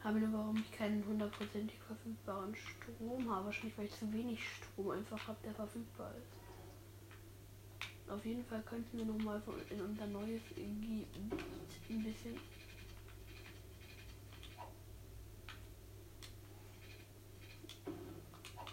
Habe 0.04 0.20
nur, 0.20 0.32
warum 0.38 0.56
ich 0.56 0.70
keinen 0.70 1.04
hundertprozentig 1.04 1.78
verfügbaren 1.80 2.54
Strom 2.54 3.28
habe. 3.28 3.46
Wahrscheinlich, 3.46 3.76
weil 3.76 3.86
ich 3.86 3.98
zu 3.98 4.12
wenig 4.12 4.40
Strom 4.48 4.90
einfach 4.90 5.26
habe, 5.26 5.38
der 5.44 5.54
verfügbar 5.54 6.12
ist. 6.12 6.36
Auf 8.08 8.25
jeden 8.25 8.44
Fall 8.44 8.62
könnten 8.62 8.98
wir 8.98 9.04
noch 9.04 9.18
mal 9.18 9.42
in 9.70 9.81
unser 9.81 10.07
neues 10.07 10.42
Gebiet 10.54 11.07
ein 11.90 12.02
bisschen 12.02 12.37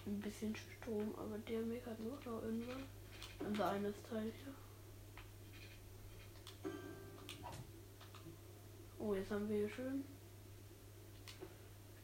ein 0.05 0.19
bisschen 0.19 0.55
Strom, 0.55 1.13
aber 1.15 1.37
der 1.39 1.61
meckert 1.61 1.99
nur 1.99 2.17
noch 2.25 2.43
irgendwann. 2.43 2.83
Unser 3.39 3.71
eines 3.71 3.95
Teil 4.09 4.31
hier. 4.43 4.53
Oh, 8.99 9.13
jetzt 9.13 9.31
haben 9.31 9.49
wir 9.49 9.57
hier 9.57 9.69
schön. 9.69 10.03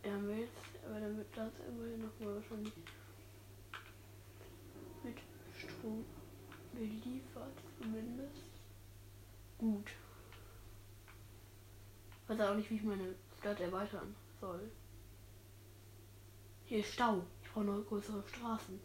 Ja, 0.04 0.12
haben 0.14 0.28
wir 0.28 0.38
jetzt, 0.38 0.54
aber 0.86 1.00
damit 1.00 1.28
das 1.36 1.52
immerhin 1.68 2.02
noch 2.02 2.20
mal 2.20 2.36
wahrscheinlich 2.36 2.74
mit 5.04 5.18
Strom 5.58 6.06
beliefert, 6.80 7.54
zumindest. 7.78 8.44
Gut. 9.58 9.92
Weiß 12.28 12.40
auch 12.40 12.56
nicht, 12.56 12.70
wie 12.70 12.76
ich 12.76 12.84
meine 12.84 13.16
Stadt 13.40 13.60
erweitern 13.60 14.16
soll. 14.40 14.72
Hier 16.66 16.80
ist 16.80 16.94
Stau. 16.94 17.24
Ich 17.44 17.52
brauche 17.52 17.66
noch 17.66 17.86
größere 17.86 18.24
Straßen. 18.28 18.80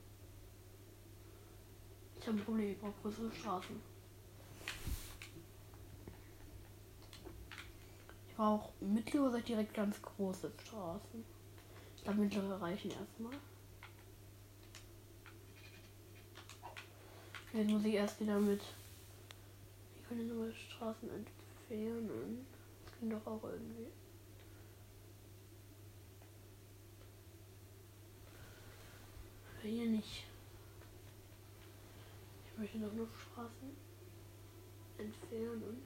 Ich 2.18 2.26
habe 2.26 2.38
ein 2.38 2.44
Problem, 2.44 2.70
ich 2.70 2.80
brauche 2.80 2.94
größere 3.02 3.30
Straßen. 3.32 3.76
Ich 8.28 8.34
brauche 8.34 8.72
mittlere 8.84 9.40
direkt 9.40 9.74
ganz 9.74 10.00
große 10.00 10.50
Straßen. 10.64 11.24
Glaube, 12.02 12.20
mittlere 12.20 12.60
reichen 12.60 12.90
erstmal. 12.90 13.32
Jetzt 17.54 17.70
muss 17.70 17.84
ich 17.84 17.94
erst 17.94 18.20
wieder 18.20 18.36
mit. 18.40 18.60
Ich 19.94 20.08
kann 20.08 20.18
ja 20.18 20.24
nochmal 20.24 20.52
Straßen 20.52 21.08
entfernen. 21.08 22.44
Das 22.84 22.98
ging 22.98 23.10
doch 23.10 23.24
auch 23.24 23.44
irgendwie. 23.44 23.86
Hier 29.62 29.86
nicht. 29.86 30.26
Ich 32.44 32.58
möchte 32.58 32.78
doch 32.80 32.92
noch 32.92 33.06
Straßen 33.14 33.70
entfernen. 34.98 35.82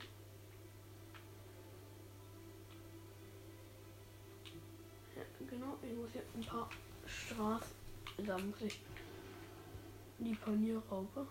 Ja, 5.15 5.23
genau. 5.51 5.77
Ich 5.83 5.95
muss 5.95 6.15
jetzt 6.15 6.35
ein 6.35 6.45
paar 6.45 6.71
Straßen. 7.07 7.77
Da 8.27 8.39
muss 8.39 8.63
ich 8.63 8.81
die 10.19 10.35
Panierraupe. 10.35 11.27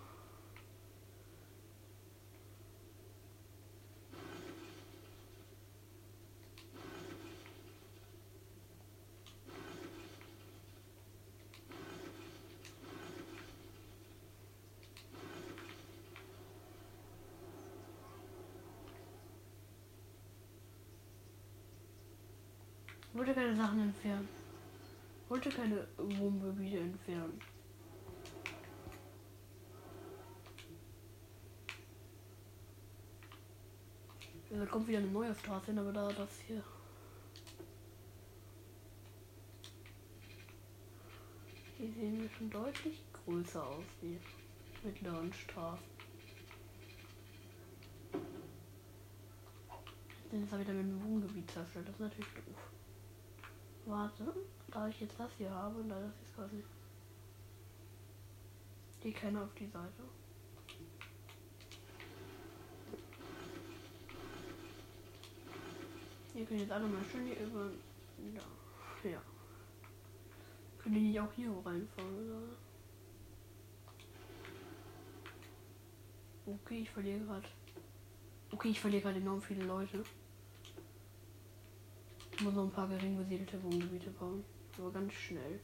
Wollte 23.18 23.34
keine 23.34 23.56
Sachen 23.56 23.80
entfernen. 23.80 24.28
wollte 25.28 25.50
keine 25.50 25.88
Wohngebiete 25.98 26.80
entfernen. 26.80 27.40
Da 34.50 34.66
kommt 34.66 34.88
wieder 34.88 35.00
eine 35.00 35.08
neue 35.08 35.36
Straße 35.36 35.68
hin, 35.68 35.80
aber 35.80 35.92
da 35.92 36.08
das 36.08 36.30
hier. 36.48 36.64
Die 41.78 41.92
sehen 41.92 42.30
schon 42.38 42.50
deutlich 42.50 43.04
größer 43.14 43.66
aus, 43.66 43.84
die 44.02 44.18
mittleren 44.84 45.32
Straßen. 45.34 45.86
Jetzt 50.32 50.52
habe 50.52 50.62
ich 50.62 50.68
damit 50.68 50.86
ein 50.86 51.04
Wohngebiet 51.04 51.50
zerstört. 51.52 51.88
Das 51.88 51.96
ist 51.96 52.00
natürlich 52.02 52.34
doof. 52.34 52.68
Warte, 53.88 54.34
da 54.70 54.86
ich 54.90 55.00
jetzt 55.00 55.18
das 55.18 55.32
hier 55.38 55.50
habe 55.50 55.80
und 55.80 55.88
da 55.88 55.98
das 55.98 56.12
ist 56.22 56.36
quasi. 56.36 56.62
Die 59.02 59.14
keiner 59.14 59.44
auf 59.44 59.54
die 59.54 59.68
Seite. 59.68 60.04
Ihr 66.36 66.46
könnt 66.46 66.60
jetzt 66.60 66.72
alle 66.72 66.86
mal 66.86 67.02
schön 67.10 67.28
hier 67.28 67.40
über. 67.40 67.72
Ja. 68.36 69.10
Ja. 69.10 69.22
Können 70.80 70.96
die 70.96 71.02
nicht 71.02 71.20
auch 71.22 71.32
hier 71.32 71.50
reinfahren, 71.50 72.30
oder? 72.30 72.42
Okay, 76.46 76.82
ich 76.82 76.90
verliere 76.90 77.20
gerade. 77.22 77.48
Okay, 78.52 78.70
ich 78.70 78.80
verliere 78.82 79.04
gerade 79.04 79.20
enorm 79.20 79.42
viele 79.42 79.64
Leute. 79.64 80.04
Ich 82.38 82.44
muss 82.44 82.54
noch 82.54 82.66
ein 82.66 82.72
paar 82.72 82.88
gering 82.88 83.18
besiedelte 83.18 83.62
Wohngebiete 83.64 84.12
bauen. 84.12 84.46
Aber 84.78 84.92
ganz 84.92 85.12
schnell. 85.12 85.60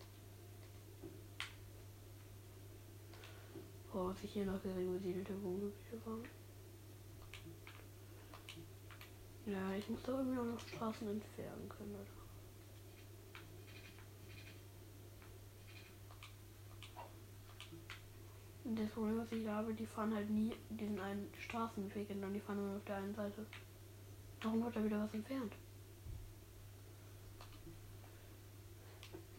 Oh, 3.94 4.06
muss 4.06 4.24
ich 4.24 4.32
hier 4.32 4.46
noch 4.48 4.60
gering 4.64 4.92
besiedelte 4.92 5.40
Wohngebiete 5.44 5.98
bauen? 6.04 6.24
Ja, 9.46 9.72
ich 9.78 9.88
muss 9.88 10.02
doch 10.02 10.18
irgendwie 10.18 10.40
auch 10.40 10.46
noch 10.46 10.60
Straßen 10.60 11.08
entfernen 11.08 11.70
können, 11.70 11.94
oder? 11.94 12.24
Und 18.64 18.80
das 18.80 18.90
Problem, 18.90 19.20
was 19.20 19.32
ich 19.32 19.48
habe, 19.48 19.76
die 19.76 19.86
fahren 19.86 20.16
halt 20.16 20.30
nie 20.32 20.52
diesen 20.72 21.00
einen 21.00 21.32
Straßenweg 21.38 22.10
entlang, 22.10 22.34
die 22.34 22.40
fahren 22.40 22.66
nur 22.66 22.78
auf 22.78 22.86
der 22.86 22.96
einen 22.96 23.14
Seite. 23.14 23.46
Warum 24.42 24.64
wird 24.64 24.76
da 24.76 24.84
wieder 24.84 25.04
was 25.04 25.14
entfernt? 25.14 25.54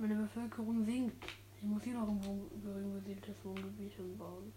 Meine 0.07 0.17
Bevölkerung 0.17 0.85
sinkt. 0.85 1.25
Ich 1.57 1.63
muss 1.63 1.83
hier 1.83 1.95
noch 1.95 2.07
ein 2.07 2.21
gering 2.21 2.93
besiedeltes 2.93 3.43
Wohngebiet 3.43 3.95
hinbauen. 3.95 4.53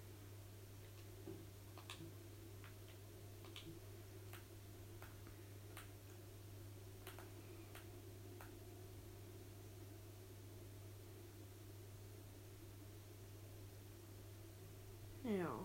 Ja. 15.23 15.57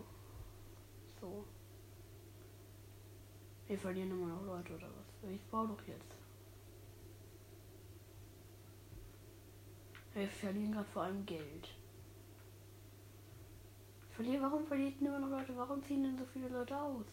So. 1.21 1.45
Wir 3.67 3.79
verlieren 3.79 4.13
immer 4.13 4.29
noch 4.29 4.47
Leute 4.47 4.77
oder 4.77 4.87
was? 4.87 5.29
Ich 5.29 5.45
baue 5.47 5.67
doch 5.67 5.89
jetzt. 5.89 6.22
Wir 10.15 10.29
verlieren 10.29 10.73
gerade 10.73 10.89
vor 10.89 11.03
allem 11.03 11.25
Geld. 11.25 11.69
Verlieren, 14.11 14.43
warum 14.43 14.67
verlieren 14.67 15.07
immer 15.07 15.19
noch 15.19 15.31
Leute? 15.31 15.57
Warum 15.57 15.83
ziehen 15.83 16.03
denn 16.03 16.19
so 16.19 16.25
viele 16.27 16.49
Leute 16.49 16.79
aus? 16.79 17.07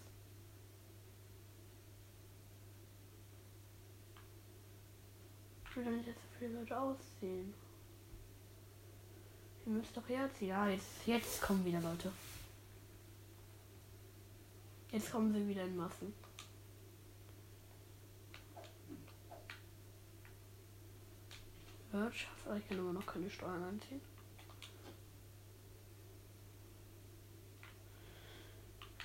Ich 5.69 5.75
will 5.77 5.85
doch 5.85 5.91
nicht, 5.91 6.07
dass 6.09 6.15
so 6.15 6.39
viele 6.39 6.59
Leute 6.59 6.79
ausziehen. 6.79 7.53
Ihr 9.65 9.71
müsst 9.71 9.95
doch 9.95 10.09
herziehen. 10.09 10.49
Ja, 10.49 10.67
jetzt, 10.67 11.05
jetzt 11.05 11.41
kommen 11.41 11.63
wieder 11.63 11.79
Leute. 11.79 12.11
Jetzt 14.91 15.11
kommen 15.11 15.31
sie 15.31 15.47
wieder 15.47 15.63
in 15.63 15.77
Massen. 15.77 16.13
Wirtschaft, 21.91 22.45
aber 22.45 22.57
ich 22.57 22.67
kann 22.67 22.77
immer 22.77 22.93
noch 22.93 23.05
keine 23.05 23.29
Steuern 23.29 23.63
anziehen. 23.63 24.01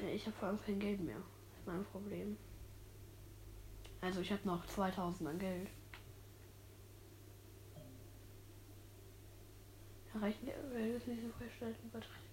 Ich 0.00 0.26
habe 0.26 0.36
vor 0.36 0.48
allem 0.48 0.60
kein 0.60 0.80
Geld 0.80 1.00
mehr. 1.00 1.16
Das 1.16 1.60
ist 1.60 1.66
mein 1.66 1.84
Problem. 1.84 2.36
Also 4.00 4.20
ich 4.20 4.30
habe 4.32 4.46
noch 4.46 4.66
2000 4.66 5.30
an 5.30 5.38
Geld. 5.38 5.68
Erreichen 10.12 10.46
die 10.46 10.74
Welt 10.74 11.06
nicht 11.08 11.22
so 11.22 11.28
freigestellten 11.30 11.90
Batterien. 11.90 12.24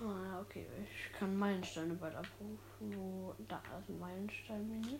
Ah 0.00 0.40
okay. 0.40 0.66
Ich 0.82 1.12
kann 1.12 1.36
Meilensteine 1.36 1.94
bald 1.94 2.14
abrufen. 2.14 2.58
Wo 2.80 3.34
da 3.46 3.58
ist 3.58 3.88
ein 3.88 3.98
Meilenstein-Menü 3.98 4.98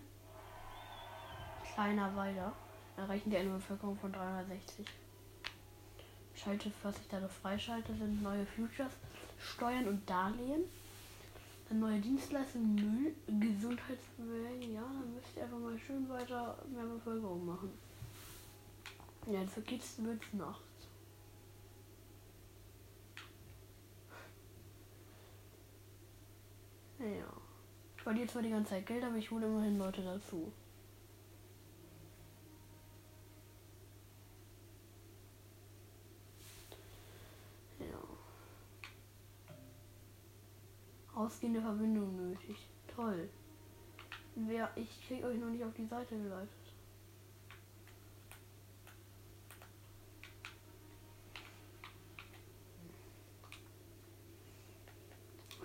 kleiner 1.75 2.15
weiter. 2.17 2.53
Erreichen 2.97 3.31
die 3.31 3.37
eine 3.37 3.51
Bevölkerung 3.51 3.97
von 3.97 4.13
360. 4.13 4.87
Schalte, 6.35 6.73
was 6.83 6.99
ich 6.99 7.09
dadurch 7.09 7.33
freischalte, 7.33 7.95
sind 7.95 8.23
neue 8.23 8.47
Futures, 8.47 8.93
Steuern 9.39 9.89
und 9.89 10.09
Darlehen. 10.09 10.65
Dann 11.69 11.81
neue 11.81 12.01
Dienstleistungen, 12.01 12.75
Müll, 12.75 13.15
Gesundheitswellen. 13.27 14.75
Ja, 14.75 14.83
dann 14.83 15.15
müsst 15.15 15.37
ihr 15.37 15.45
einfach 15.45 15.59
mal 15.59 15.79
schön 15.79 16.09
weiter 16.09 16.57
mehr 16.73 16.85
Bevölkerung 16.85 17.47
machen. 17.47 17.71
Ja, 19.27 19.41
jetzt 19.41 19.65
geht's 19.67 20.03
wird's 20.03 20.33
nachts. 20.33 20.63
Ja. 26.99 27.07
Ich 27.97 28.03
verliere 28.03 28.27
zwar 28.29 28.43
die 28.43 28.51
ganze 28.51 28.71
Zeit 28.71 28.87
Geld, 28.87 29.05
aber 29.05 29.17
ich 29.17 29.31
hole 29.31 29.47
immerhin 29.47 29.79
Leute 29.79 30.03
dazu. 30.03 30.53
Ausgehende 41.21 41.61
Verbindung 41.61 42.31
nötig. 42.31 42.57
Toll. 42.95 43.29
Wer, 44.35 44.71
ich 44.77 45.07
krieg 45.07 45.25
euch 45.25 45.39
noch 45.39 45.49
nicht 45.49 45.65
auf 45.65 45.75
die 45.75 45.87
Seite 45.87 46.17
geleitet. 46.17 46.49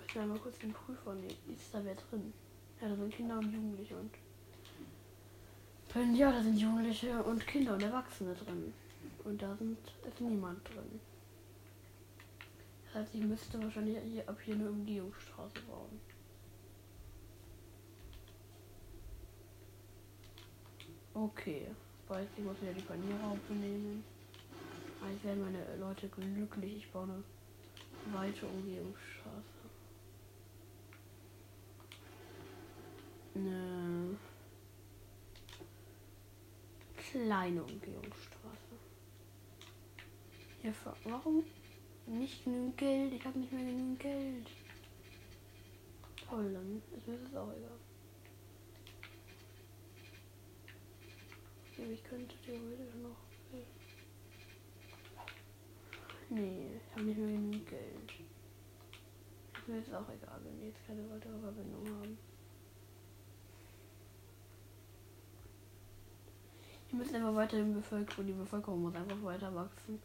Ich 0.06 0.14
will 0.14 0.26
mal 0.26 0.38
kurz 0.38 0.58
den 0.58 0.72
Prüfer 0.72 1.14
nehmen. 1.14 1.36
Ist 1.48 1.74
da 1.74 1.84
wer 1.84 1.94
drin? 1.94 2.32
Ja, 2.80 2.88
da 2.88 2.96
sind 2.96 3.14
Kinder 3.14 3.38
und 3.38 3.52
Jugendliche 3.52 3.96
und. 3.96 4.10
Ja, 6.14 6.30
da 6.30 6.42
sind 6.42 6.58
Jugendliche 6.58 7.22
und 7.22 7.46
Kinder 7.46 7.74
und 7.74 7.82
Erwachsene 7.82 8.34
drin. 8.34 8.72
Und 9.24 9.40
da 9.40 9.54
sind 9.56 9.78
ist 10.06 10.20
niemand 10.20 10.66
drin. 10.68 11.00
Das 12.96 13.04
heißt, 13.04 13.14
ich 13.16 13.24
müsste 13.24 13.62
wahrscheinlich 13.62 13.98
hier, 14.10 14.26
ab 14.26 14.38
hier 14.42 14.54
eine 14.54 14.70
Umgehungsstraße 14.70 15.60
bauen. 15.68 16.00
Okay. 21.12 21.66
Weiß 22.08 22.26
ich 22.38 22.42
muss 22.42 22.58
wieder 22.62 22.72
die 22.72 22.80
Paniere 22.80 23.22
aufnehmen. 23.22 24.02
Eigentlich 25.04 25.24
werden 25.24 25.44
meine 25.44 25.76
Leute 25.76 26.08
glücklich. 26.08 26.76
Ich 26.78 26.90
baue 26.90 27.02
eine 27.02 27.22
weite 28.14 28.46
Umgehungsstraße. 28.46 29.44
Eine 33.34 34.16
kleine 36.96 37.62
Umgehungsstraße. 37.62 38.74
Hier, 40.62 40.72
warum 41.04 41.44
nicht 42.06 42.44
genügend 42.44 42.76
Geld. 42.76 43.12
Ich 43.12 43.24
habe 43.24 43.38
nicht 43.38 43.52
mehr 43.52 43.64
genügend 43.64 44.00
Geld. 44.00 44.50
Toll, 46.28 46.52
dann 46.52 46.82
ist 46.96 47.06
mir 47.06 47.18
das 47.18 47.34
auch 47.34 47.52
egal. 47.52 47.78
Ich 51.92 52.02
könnte 52.04 52.34
theoretisch 52.44 52.94
noch. 53.02 53.16
Nee, 56.28 56.72
ich 56.76 56.92
habe 56.92 57.04
nicht 57.04 57.18
mehr 57.18 57.28
genügend 57.28 57.68
Geld. 57.68 58.12
Ist 59.58 59.68
mir 59.68 59.78
jetzt 59.78 59.94
auch 59.94 60.08
egal, 60.08 60.40
wenn 60.42 60.58
die 60.58 60.66
jetzt 60.66 60.86
keine 60.86 61.08
weitere 61.10 61.38
Verbindung 61.38 61.86
haben. 61.86 62.18
Die 66.90 66.96
müssen 66.96 67.16
einfach 67.16 67.34
weiter 67.34 67.58
in 67.58 67.74
Bevölkerung. 67.74 68.26
Die 68.26 68.32
Bevölkerung 68.32 68.82
muss 68.82 68.94
einfach 68.94 69.22
weiter 69.22 69.54
wachsen. 69.54 70.00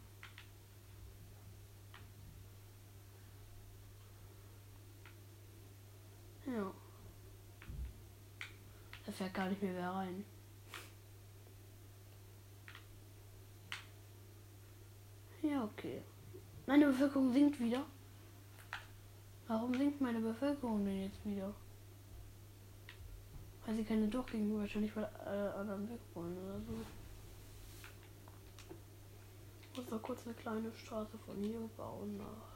Ja. 6.46 6.72
Da 9.06 9.11
fährt 9.22 9.34
gar 9.36 9.50
nicht 9.50 9.62
mehr 9.62 9.76
wer 9.76 9.92
rein. 9.92 10.26
Ja, 15.44 15.64
okay. 15.64 16.02
Meine 16.66 16.88
Bevölkerung 16.88 17.32
sinkt 17.32 17.60
wieder. 17.60 17.86
Warum 19.48 19.76
sinkt 19.76 20.02
meine 20.02 20.20
Bevölkerung 20.20 20.84
denn 20.86 21.04
jetzt 21.04 21.24
wieder? 21.24 21.54
Weil 23.66 23.76
sie 23.76 23.84
keine 23.84 24.08
durchgehen, 24.08 24.58
wahrscheinlich 24.58 24.96
weil 24.96 25.06
alle 25.06 25.54
anderen 25.54 25.88
weg 25.90 26.00
wollen 26.16 26.38
oder 26.38 26.60
so. 26.62 26.74
Muss 29.76 29.92
noch 29.92 30.02
kurz 30.02 30.26
eine 30.26 30.34
kleine 30.34 30.74
Straße 30.74 31.18
von 31.20 31.38
hier 31.38 31.70
bauen 31.78 32.18
nach 32.18 32.51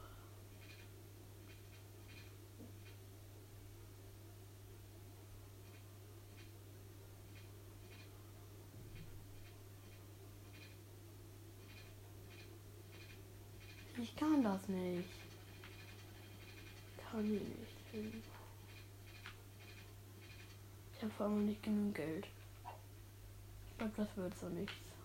Ich 14.06 14.14
kann 14.14 14.40
das 14.40 14.68
nicht. 14.68 15.08
Kann 17.10 17.24
ich 17.24 17.42
nicht. 17.42 18.22
Ich 20.94 21.02
habe 21.02 21.12
vor 21.14 21.26
allem 21.26 21.46
nicht 21.46 21.62
genug 21.62 21.92
Geld. 21.92 22.24
Ich 22.24 23.78
glaube, 23.78 23.92
das 23.96 24.16
wird 24.16 24.38
so 24.38 24.48
nichts. 24.48 24.95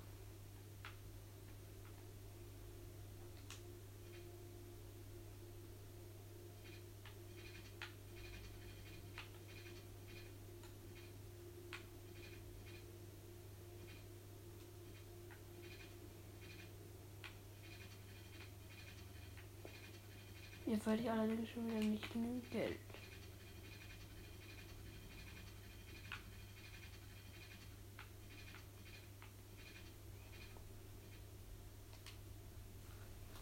Werde 20.84 21.04
ich 21.04 21.12
allerdings 21.12 21.50
schon 21.50 21.68
wieder 21.68 21.80
nicht 21.80 22.12
genügend 22.12 22.50
Geld. 22.52 22.80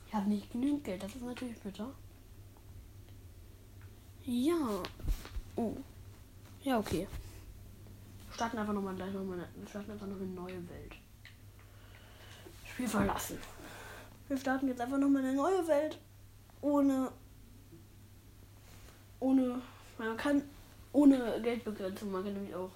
Ich 0.08 0.14
habe 0.14 0.30
nicht 0.30 0.52
genügend 0.52 0.84
Geld, 0.84 1.02
das 1.02 1.16
ist 1.16 1.22
natürlich 1.22 1.60
bitter. 1.60 1.94
Ja. 4.26 4.84
Oh. 5.56 5.78
Ja, 6.62 6.80
okay. 6.80 7.08
Starten 8.34 8.58
einfach 8.58 8.74
nochmal 8.74 8.96
gleich 8.96 9.14
nochmal 9.14 9.40
eine, 9.40 9.68
starten 9.68 9.92
einfach 9.92 10.08
noch 10.08 10.18
eine 10.18 10.26
neue 10.26 10.70
Welt. 10.70 10.96
Spiel 12.66 12.88
verlassen. 12.88 13.38
Wir 14.28 14.38
starten 14.38 14.68
jetzt 14.68 14.82
einfach 14.82 14.98
nochmal 14.98 15.24
eine 15.24 15.34
neue 15.34 15.68
Welt. 15.68 16.00
Ohne. 16.62 17.12
Ohne. 19.20 19.62
Man 19.98 20.18
kann. 20.18 20.42
Ohne 20.92 21.40
Geldbegrenzung. 21.42 22.12
Man 22.12 22.24
kann 22.24 22.34
nämlich 22.34 22.56
auch. 22.56 22.72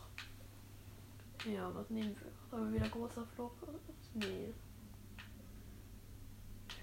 Ja, 1.45 1.69
was 1.73 1.89
nehmen 1.89 2.15
wir? 2.15 2.31
Sollen 2.51 2.71
wir 2.71 2.79
wieder 2.79 2.89
großer 2.89 3.25
Flug? 3.35 3.51
Nee. 4.13 4.53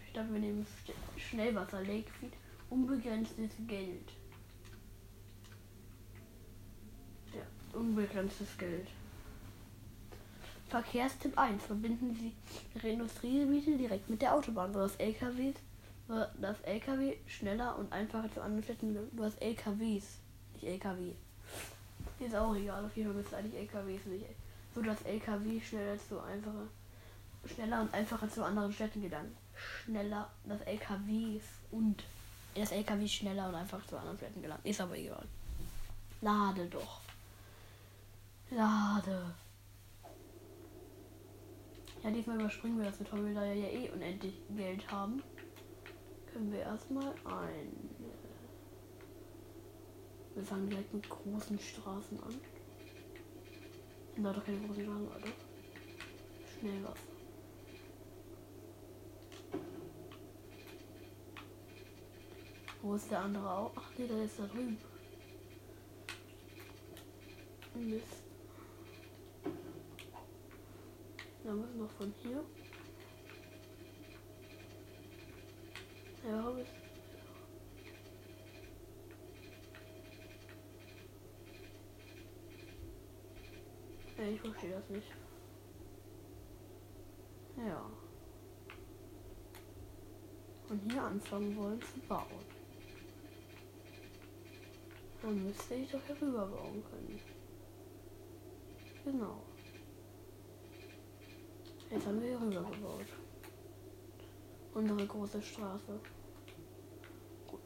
Ich 0.07 0.12
glaube, 0.12 0.33
wir 0.33 0.40
nehmen 0.40 0.66
Schnellwasser, 1.16 1.83
Lake 1.83 2.11
unbegrenztes 2.70 3.51
Geld. 3.66 4.12
Ja, 7.35 7.79
unbegrenztes 7.79 8.57
Geld. 8.59 8.87
Verkehrstipp 10.68 11.37
1. 11.37 11.64
Verbinden 11.64 12.14
Sie 12.14 12.33
Ihre 12.77 12.88
Industriegebiete 12.90 13.77
direkt 13.77 14.09
mit 14.09 14.23
der 14.23 14.35
Autobahn, 14.35 14.73
sodass 14.73 14.96
LKWs, 14.96 15.57
das 16.40 16.61
LKW 16.62 17.16
schneller 17.27 17.79
und 17.79 17.92
einfacher 17.92 18.33
zu 18.33 18.42
anderen 18.42 18.62
Städten. 18.62 18.94
Du 19.12 19.25
hast 19.25 19.40
LKWs, 19.40 20.18
nicht 20.55 20.64
LKW. 20.64 21.12
Ist 22.18 22.35
auch 22.35 22.55
egal, 22.55 22.85
auf 22.85 22.96
jeden 22.96 23.11
Fall 23.11 23.23
müsste 23.23 23.37
eigentlich 23.37 23.61
LKWs 23.61 24.05
nicht. 24.07 24.27
So 24.75 24.83
dass 24.83 25.03
LKW 25.03 25.61
schneller 25.61 25.96
zu 25.99 26.20
einfacher, 26.20 26.66
schneller 27.46 27.81
und 27.81 27.94
einfacher 27.94 28.29
zu 28.29 28.44
anderen 28.44 28.73
Städten 28.73 29.03
gelangen 29.03 29.37
schneller, 29.85 30.31
das 30.44 30.61
LKWs 30.62 31.42
und 31.70 32.03
das 32.55 32.73
LKW 32.73 33.07
schneller 33.07 33.49
und 33.49 33.55
einfach 33.55 33.85
zu 33.87 33.96
anderen 33.96 34.16
Städten 34.16 34.42
gelangt. 34.42 34.64
Ist 34.64 34.81
aber 34.81 34.96
egal. 34.96 35.25
Lade 36.20 36.66
doch. 36.66 37.01
Lade. 38.51 39.35
Ja, 42.03 42.11
diesmal 42.11 42.40
überspringen 42.40 42.79
wir 42.79 42.87
das 42.87 42.99
mit, 42.99 43.12
weil 43.12 43.35
wir 43.35 43.55
ja 43.55 43.68
eh 43.68 43.90
unendlich 43.90 44.35
Geld 44.57 44.90
haben. 44.90 45.23
Können 46.32 46.52
wir 46.52 46.60
erstmal 46.60 47.12
ein. 47.24 47.90
Wir 50.34 50.44
fangen 50.44 50.70
direkt 50.70 50.94
mit 50.94 51.08
großen 51.08 51.58
Straßen 51.58 52.22
an. 52.22 52.40
Da 54.16 54.32
doch 54.32 54.44
keine 54.44 54.58
großen 54.58 54.84
Straßen, 54.84 55.08
oder? 55.08 55.32
Schnell 56.58 56.84
was. 56.84 56.98
Wo 62.82 62.94
ist 62.94 63.10
der 63.10 63.20
andere 63.20 63.50
auch? 63.50 63.72
Ach 63.76 63.90
nee, 63.98 64.06
der 64.06 64.24
ist 64.24 64.38
da 64.38 64.46
drüben. 64.46 64.78
Mist. 67.74 68.24
Da 71.44 71.52
muss 71.52 71.74
noch 71.74 71.90
von 71.90 72.12
hier. 72.22 72.44
Ja, 76.22 76.54
ich 84.28 84.40
verstehe 84.40 84.70
das 84.70 84.88
nicht. 84.90 85.09
Ja. 87.56 87.90
Und 90.68 90.92
hier 90.92 91.02
anfangen 91.02 91.56
wollen 91.56 91.80
zu 91.80 92.00
bauen. 92.00 92.44
Dann 95.22 95.44
müsste 95.44 95.74
ich 95.74 95.90
doch 95.90 96.00
hier 96.06 96.20
rüber 96.20 96.46
bauen 96.46 96.85
können. 96.85 97.20
Genau. 99.04 99.42
Jetzt 101.90 102.06
haben 102.06 102.20
wir 102.20 102.28
hier 102.28 102.40
rüber 102.40 102.70
gebaut. 102.70 103.19
Unsere 104.80 105.06
große 105.06 105.42
Straße. 105.42 106.00
Gut. 107.46 107.60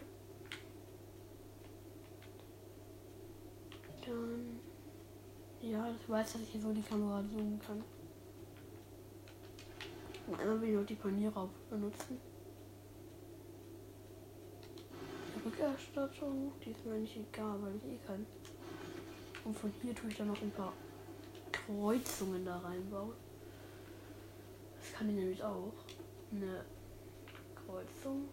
Dann. 4.05 4.59
Ja, 5.63 5.89
ich 5.93 6.09
weiß, 6.09 6.33
dass 6.33 6.43
ich 6.43 6.49
hier 6.49 6.61
so 6.61 6.73
die 6.73 6.83
Kamera 6.83 7.23
zoomen 7.23 7.61
kann. 7.65 7.85
Und 10.27 10.41
einmal 10.41 10.61
will 10.61 10.71
ich 10.71 10.75
noch 10.75 10.87
die 10.87 10.97
Panierer 10.97 11.49
benutzen. 11.71 12.19
Rückerstattung, 15.45 16.51
die 16.65 16.71
ist 16.73 16.85
mir 16.85 16.95
nicht 16.95 17.17
egal, 17.17 17.63
weil 17.63 17.77
ich 17.77 17.93
eh 17.93 17.99
kann. 18.05 18.27
Und 19.45 19.57
von 19.57 19.73
hier 19.81 19.95
tue 19.95 20.11
ich 20.11 20.17
dann 20.17 20.27
noch 20.27 20.43
ein 20.43 20.51
paar 20.51 20.73
Kreuzungen 21.53 22.45
da 22.45 22.59
reinbauen. 22.59 23.13
Das 24.81 24.93
kann 24.95 25.09
ich 25.11 25.15
nämlich 25.15 25.41
auch. 25.45 25.73
Eine 26.33 26.65
Kreuzung. 27.75 28.29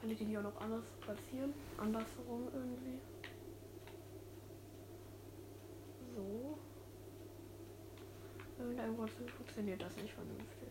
Kann 0.00 0.10
ich 0.10 0.18
die 0.18 0.36
auch 0.36 0.42
noch 0.42 0.60
anders 0.60 0.84
platzieren? 1.00 1.54
Andersrum 1.78 2.48
irgendwie. 2.52 2.98
So. 6.16 6.58
Irgendwann 8.58 9.08
funktioniert 9.08 9.80
das 9.82 9.96
nicht 9.96 10.12
vernünftig. 10.14 10.68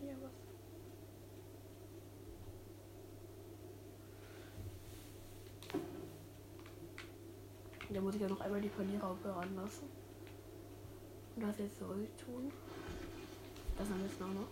Hier 0.00 0.16
was. 0.20 0.32
Da 7.92 8.00
muss 8.00 8.14
ich 8.14 8.22
ja 8.22 8.28
noch 8.28 8.40
einmal 8.40 8.60
die 8.60 8.68
Panierraupe 8.68 9.28
ranlassen. 9.28 10.01
Und 11.42 11.48
das 11.48 11.58
jetzt 11.58 11.76
zurück 11.76 12.06
tun. 12.24 12.52
Das 13.76 13.88
haben 13.88 13.98
wir 13.98 14.06
jetzt 14.06 14.20
noch. 14.20 14.46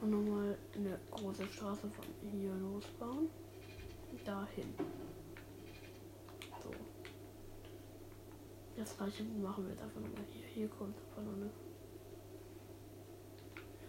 Und 0.00 0.10
nochmal 0.10 0.58
eine 0.74 0.98
große 1.12 1.46
Straße 1.46 1.88
von 1.90 2.04
hier 2.32 2.52
losbauen. 2.54 3.28
Dahin. 4.24 4.74
So. 6.60 6.70
Das 8.76 8.96
gleiche 8.96 9.22
machen 9.22 9.64
wir 9.64 9.70
jetzt 9.70 9.82
einfach 9.84 10.00
hier. 10.32 10.46
Hier 10.52 10.68
kommt 10.68 10.96
aber 11.12 11.22
noch 11.22 11.34
eine. 11.34 11.50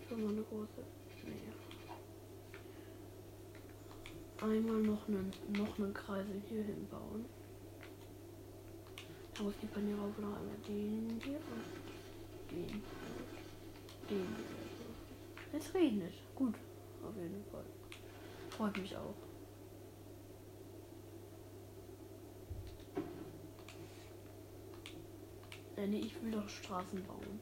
Kommt 0.08 0.22
noch 0.22 0.30
eine 0.30 0.44
große. 0.44 0.84
Nee. 1.26 1.52
Einmal 4.40 4.82
noch 4.82 5.08
einen, 5.08 5.32
noch 5.58 5.80
einen 5.80 5.94
Kreisel 5.96 6.44
hier 6.48 6.64
hinbauen. 6.64 7.26
Da 7.26 7.45
muss 9.40 9.54
die 9.62 9.68
Panierer 9.68 10.02
auch 10.02 10.18
noch 10.22 10.38
einmal 10.38 10.58
den 10.68 11.20
hier 11.24 11.38
und 11.38 12.52
den. 12.52 12.82
Den. 14.10 14.36
Es 15.54 15.74
regnet. 15.74 16.14
Gut. 16.36 16.56
Auf 17.04 17.16
jeden 17.16 17.44
Fall. 17.52 17.66
Freut 18.50 18.78
mich 18.78 18.96
auch. 18.96 19.16
Äh, 25.78 25.88
nee, 25.88 26.00
ich 26.00 26.22
will 26.24 26.32
doch 26.32 26.48
Straßen 26.48 27.04
bauen. 27.04 27.40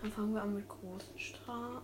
Dann 0.00 0.12
fangen 0.12 0.34
wir 0.34 0.42
an 0.42 0.54
mit 0.54 0.68
großen 0.68 1.18
Straßen. 1.18 1.82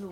So. 0.00 0.10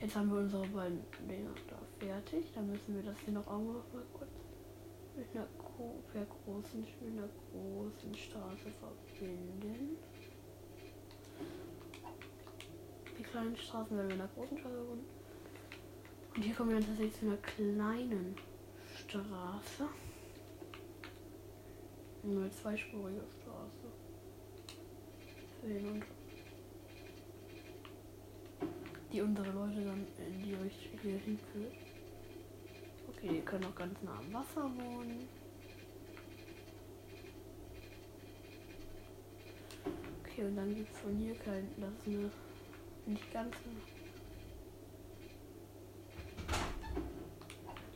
Jetzt 0.00 0.16
haben 0.16 0.30
wir 0.30 0.38
unsere 0.38 0.66
beiden 0.68 1.00
Dinger 1.28 1.50
da 1.68 1.76
fertig. 1.98 2.46
Dann 2.54 2.70
müssen 2.70 2.94
wir 2.94 3.02
das 3.02 3.18
hier 3.22 3.34
noch 3.34 3.46
auch 3.46 3.58
mal 3.58 3.82
kurz 4.14 4.30
mit 5.14 5.26
einer 5.34 5.46
per 6.10 6.24
großen, 6.24 6.80
mit 6.80 7.30
großen 7.52 8.14
Straße 8.14 8.70
verbinden. 8.80 9.98
Die 13.18 13.22
kleinen 13.22 13.54
Straßen 13.54 13.94
werden 13.94 14.08
mit 14.08 14.20
einer 14.20 14.30
großen 14.34 14.56
Straße 14.56 14.74
verbunden. 14.74 15.04
Und 16.34 16.42
hier 16.42 16.54
kommen 16.54 16.70
wir 16.70 16.76
dann 16.78 16.86
tatsächlich 16.86 17.20
zu 17.20 17.26
einer 17.26 17.36
kleinen 17.36 18.36
Straße. 18.96 19.84
Eine 22.24 22.50
zweispurige 22.50 23.20
Straße. 23.20 23.92
Für 25.60 25.66
hin 25.66 25.88
und 25.90 26.19
die 29.12 29.20
unsere 29.22 29.50
Leute 29.50 29.84
dann 29.84 30.06
in 30.18 30.42
die 30.42 30.54
Richtung 30.54 30.98
hier 31.02 31.18
hinführt. 31.18 31.72
Okay, 33.08 33.28
die 33.28 33.40
können 33.40 33.64
auch 33.64 33.74
ganz 33.74 34.00
nah 34.02 34.18
am 34.18 34.32
Wasser 34.32 34.62
wohnen. 34.62 35.28
Okay, 40.20 40.44
und 40.44 40.56
dann 40.56 40.74
gibt 40.74 40.92
es 40.92 40.98
von 41.00 41.16
hier 41.16 41.34
kein. 41.34 41.68
Das 41.76 41.90
ist 41.90 42.06
eine. 42.06 42.30
Nicht 43.06 43.32
ganz. 43.32 43.56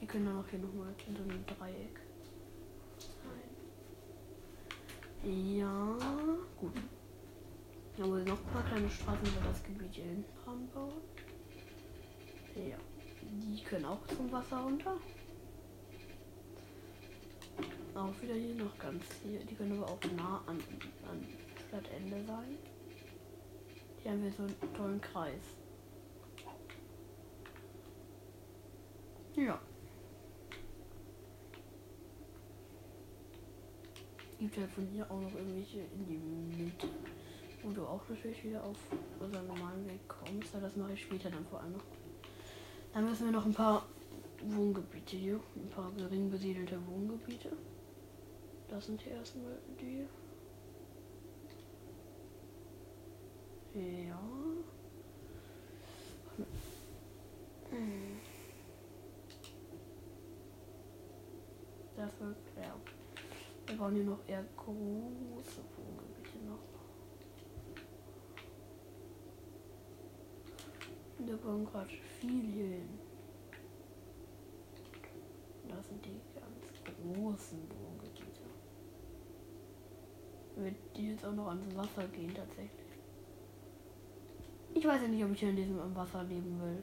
Die 0.00 0.07
können 0.07 0.27
dann 0.27 0.38
auch 0.38 0.48
hier 0.48 0.59
nochmal 0.59 0.94
in 1.07 1.16
so 1.16 1.22
einem 1.22 1.46
Dreieck. 1.46 2.00
sein. 5.22 5.59
Ja, 5.59 5.96
gut. 6.59 6.72
Dann 7.97 8.09
muss 8.09 8.25
noch 8.25 8.39
ein 8.39 8.53
paar 8.53 8.65
kleine 8.65 8.91
Straßen 8.91 9.27
über 9.27 9.49
das 9.49 9.63
Gebiet 9.63 9.95
hier 9.95 10.05
hinten 10.05 10.25
dran 10.45 10.69
bauen. 10.75 11.01
Ja. 12.57 12.77
Die 13.23 13.63
können 13.63 13.85
auch 13.85 14.05
zum 14.09 14.31
Wasser 14.33 14.59
runter. 14.59 14.97
Auch 17.95 18.23
wieder 18.23 18.35
hier 18.35 18.57
noch 18.57 18.77
ganz 18.79 19.05
hier. 19.23 19.39
Die 19.41 19.55
können 19.55 19.81
aber 19.81 19.93
auch 19.93 20.01
nah 20.17 20.43
an, 20.47 20.59
an 21.09 21.25
Stadtende 21.69 22.25
sein. 22.25 22.59
Hier 24.03 24.11
haben 24.11 24.23
wir 24.25 24.33
so 24.33 24.43
einen 24.43 24.75
tollen 24.75 25.01
Kreis. 25.01 25.57
Ja. 29.37 29.61
Gibt 34.39 34.59
halt 34.59 34.71
von 34.71 34.87
hier 34.89 35.11
auch 35.11 35.21
noch 35.21 35.35
irgendwelche 35.35 35.79
in 35.79 36.07
die 36.07 36.63
Mitte. 36.65 36.89
Wo 37.64 37.70
du 37.70 37.87
auch 37.87 38.07
natürlich 38.11 38.44
wieder 38.44 38.62
auf 38.62 38.77
unseren 39.18 39.46
normalen 39.46 39.88
Weg 39.88 40.07
kommst. 40.07 40.55
das 40.55 40.77
mache 40.77 40.92
ich 40.92 41.03
später 41.03 41.31
dann 41.31 41.46
vor 41.46 41.61
allem 41.61 41.72
noch. 41.72 41.85
Dann 42.92 43.09
müssen 43.09 43.24
wir 43.24 43.33
noch 43.33 43.46
ein 43.46 43.55
paar 43.55 43.87
Wohngebiete 44.42 45.16
hier. 45.16 45.40
Ein 45.57 45.70
paar 45.70 45.90
gering 45.92 46.31
besiedelte 46.31 46.79
Wohngebiete. 46.87 47.50
Das 48.68 48.85
sind 48.85 49.00
hier 49.00 49.12
erstmal 49.12 49.59
die. 49.81 50.07
Ja. 53.74 54.20
Hm. 57.70 58.20
Dafür, 61.96 62.37
ja. 62.57 62.77
Wir 63.66 63.77
brauchen 63.77 63.94
hier 63.94 64.05
noch 64.05 64.29
eher 64.29 64.44
große 64.55 65.62
Wohngebiete 65.77 66.44
noch. 66.46 66.74
Wir 71.27 71.37
bauen 71.39 71.65
gerade 71.65 71.91
hin. 72.21 72.99
Das 75.69 75.87
sind 75.89 76.05
die 76.05 76.21
ganz 76.35 77.17
großen 77.17 77.59
Wohngebiete. 77.59 78.43
Wird 80.57 80.77
die 80.97 81.11
jetzt 81.11 81.25
auch 81.25 81.33
noch 81.33 81.49
ans 81.49 81.75
Wasser 81.75 82.07
gehen 82.09 82.35
tatsächlich. 82.35 82.71
Ich 84.75 84.85
weiß 84.85 85.03
ja 85.03 85.09
nicht, 85.09 85.25
ob 85.25 85.33
ich 85.33 85.43
in 85.43 85.57
diesem 85.57 85.97
Wasser 85.97 86.25
leben 86.25 86.61
will. 86.61 86.83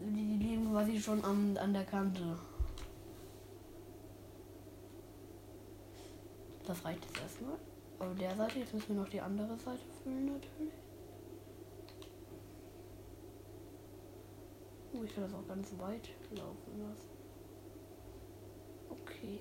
Die 0.00 0.36
leben 0.36 0.70
quasi 0.70 1.00
schon 1.00 1.24
an, 1.24 1.56
an 1.56 1.72
der 1.72 1.84
Kante. 1.84 2.36
Das 6.66 6.84
reicht 6.84 7.04
jetzt 7.06 7.20
erstmal. 7.20 7.56
Auf 7.98 8.14
der 8.18 8.36
Seite, 8.36 8.58
jetzt 8.58 8.74
müssen 8.74 8.88
wir 8.88 9.02
noch 9.02 9.08
die 9.08 9.20
andere 9.20 9.56
Seite 9.56 9.80
füllen 10.02 10.26
natürlich. 10.26 10.74
Ich 15.06 15.14
kann 15.14 15.22
das 15.22 15.34
auch 15.34 15.46
ganz 15.46 15.72
weit 15.78 16.08
laufen 16.30 16.80
lassen. 16.80 17.08
Okay. 18.90 19.40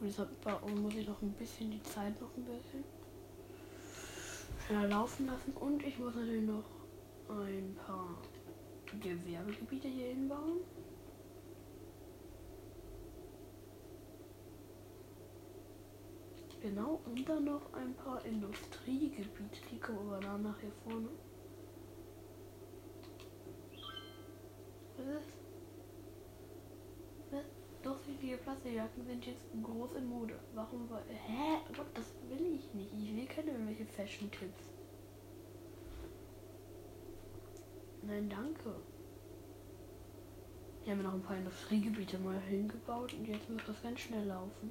Und 0.00 0.06
deshalb 0.08 0.30
muss 0.80 0.94
ich 0.94 1.06
noch 1.06 1.20
ein 1.22 1.32
bisschen 1.32 1.70
die 1.70 1.82
Zeit 1.82 2.18
noch 2.20 2.34
ein 2.36 2.44
bisschen 2.44 2.82
schneller 4.66 4.88
laufen 4.88 5.26
lassen. 5.26 5.52
Und 5.52 5.82
ich 5.84 5.98
muss 5.98 6.14
natürlich 6.14 6.46
noch 6.46 6.64
ein 7.28 7.76
paar 7.86 8.16
Gewerbegebiete 9.00 9.88
hier 9.88 10.08
hinbauen. 10.08 10.60
Genau, 16.62 17.00
und 17.06 17.28
dann 17.28 17.44
noch 17.44 17.72
ein 17.72 17.92
paar 17.94 18.24
Industriegebiete, 18.24 19.60
die 19.70 19.80
kommen 19.80 19.98
aber 19.98 20.20
danach 20.20 20.60
hier 20.60 20.70
vorne. 20.84 21.08
Was 24.96 25.06
ist? 25.06 25.32
Doch 27.82 27.98
viele 28.20 28.36
Plastikjacken 28.36 29.04
sind 29.04 29.26
jetzt 29.26 29.44
groß 29.60 29.94
in 29.94 30.06
Mode. 30.06 30.38
Warum 30.54 30.88
war. 30.88 31.02
Hä? 31.08 31.58
Gott, 31.76 31.88
das 31.94 32.14
will 32.28 32.54
ich 32.54 32.72
nicht. 32.74 32.92
Ich 32.92 33.16
will 33.16 33.26
keine 33.26 33.50
irgendwelche 33.50 33.84
Fashion-Tipps. 33.84 34.70
Nein, 38.02 38.30
danke. 38.30 38.76
Hier 40.82 40.92
haben 40.92 41.00
wir 41.00 41.08
noch 41.08 41.14
ein 41.14 41.22
paar 41.22 41.36
Industriegebiete 41.36 42.18
mal 42.18 42.38
hingebaut 42.40 43.14
und 43.14 43.26
jetzt 43.26 43.50
muss 43.50 43.62
das 43.66 43.82
ganz 43.82 43.98
schnell 43.98 44.26
laufen. 44.26 44.70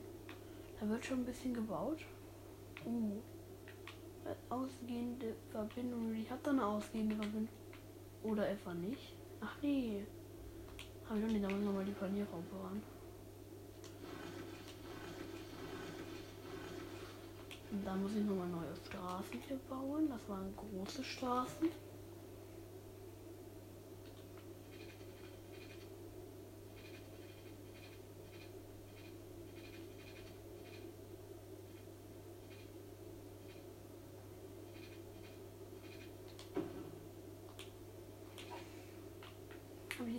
Da 0.82 0.90
wird 0.90 1.06
schon 1.06 1.20
ein 1.20 1.26
bisschen 1.26 1.54
gebaut. 1.54 2.00
Uh. 2.86 3.22
Ausgehende 4.50 5.36
Verbindung. 5.52 6.12
Ich 6.16 6.30
habe 6.32 6.42
da 6.44 6.50
eine 6.50 6.66
ausgehende 6.66 7.16
Verbindung. 7.16 7.54
Oder 8.24 8.50
etwa 8.50 8.74
nicht. 8.74 9.14
Ach 9.42 9.56
nee. 9.62 10.04
Habe 11.08 11.20
ich 11.20 11.26
noch 11.26 11.32
nicht, 11.32 11.44
da 11.44 11.50
muss 11.50 11.64
nochmal 11.64 11.86
die 11.86 11.92
Panierraupe 11.92 12.56
ran. 12.64 12.82
Und 17.72 17.86
da 17.86 17.96
muss 17.96 18.16
ich 18.16 18.26
nochmal 18.26 18.50
neue 18.50 18.76
Straßen 18.84 19.40
hier 19.48 19.60
bauen. 19.70 20.10
Das 20.10 20.28
waren 20.28 20.52
große 20.56 21.04
Straßen. 21.04 21.70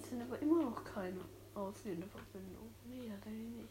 Jetzt 0.03 0.11
sind 0.11 0.23
aber 0.23 0.43
immer 0.43 0.65
noch 0.65 0.83
keine 0.83 1.21
ausgehende 1.55 2.09
Verbindung. 2.09 2.75
Nee, 2.85 3.09
hat 3.09 3.25
er 3.25 3.31
nicht. 3.31 3.69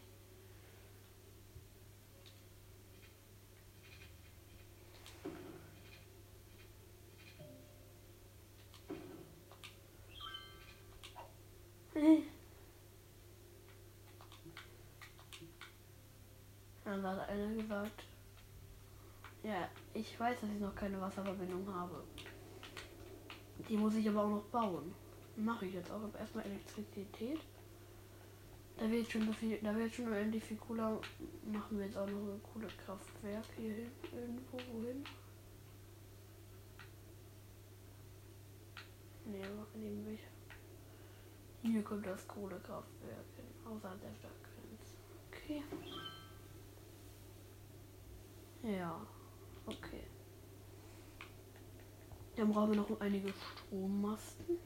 Dann 16.85 17.03
hat 17.05 17.27
einer 17.27 17.53
gesagt, 17.53 18.05
ja, 19.43 19.67
ich 19.93 20.17
weiß, 20.17 20.39
dass 20.39 20.49
ich 20.49 20.61
noch 20.61 20.75
keine 20.75 21.01
Wasserverbindung 21.01 21.67
habe. 21.75 22.05
Die 23.67 23.75
muss 23.75 23.95
ich 23.95 24.07
aber 24.07 24.23
auch 24.23 24.29
noch 24.29 24.45
bauen. 24.45 25.00
Mache 25.35 25.65
ich 25.65 25.73
jetzt 25.73 25.91
auch. 25.91 26.01
Erstmal 26.17 26.45
Elektrizität. 26.45 27.39
Da 28.77 28.89
wird 28.89 29.11
schon 29.11 29.25
so 29.25 29.33
viel, 29.33 29.59
da 29.61 29.75
wird 29.75 29.93
schon 29.93 30.11
endlich 30.11 30.43
viel 30.43 30.57
cooler. 30.57 30.99
Machen 31.45 31.77
wir 31.77 31.85
jetzt 31.85 31.97
auch 31.97 32.07
noch 32.07 32.33
ein 32.33 32.41
cooles 32.53 32.75
Kraftwerk 32.77 33.45
hier 33.55 33.73
hin, 33.73 33.91
irgendwo 34.11 34.57
wohin. 34.73 35.03
Ne, 39.25 39.39
nehmen 39.75 40.05
wir. 40.07 40.17
Hier 41.61 41.83
kommt 41.83 42.07
das 42.07 42.27
Kohlekraftwerk 42.27 43.25
hin, 43.35 43.45
außerhalb 43.71 44.01
der 44.01 44.15
Stadtgrenze. 44.15 44.95
Okay. 45.29 45.63
Ja, 48.63 49.05
okay. 49.67 50.03
Dann 52.35 52.51
brauchen 52.51 52.71
wir 52.71 52.77
noch 52.77 52.99
einige 52.99 53.31
Strommasten. 53.31 54.57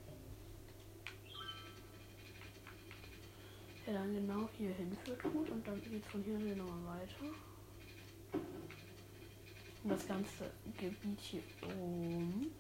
der 3.86 3.94
dann 3.94 4.14
genau 4.14 4.50
hier 4.58 4.74
hinführt 4.74 5.22
gut 5.24 5.50
und 5.50 5.66
dann 5.68 5.82
geht 5.82 6.04
es 6.04 6.12
von 6.12 6.24
hier 6.24 6.56
nochmal 6.56 7.00
weiter. 7.00 7.36
Und 9.84 9.90
das 9.90 10.08
ganze 10.08 10.52
Gebiet 10.78 11.20
hier 11.20 11.44
oben. 11.64 12.52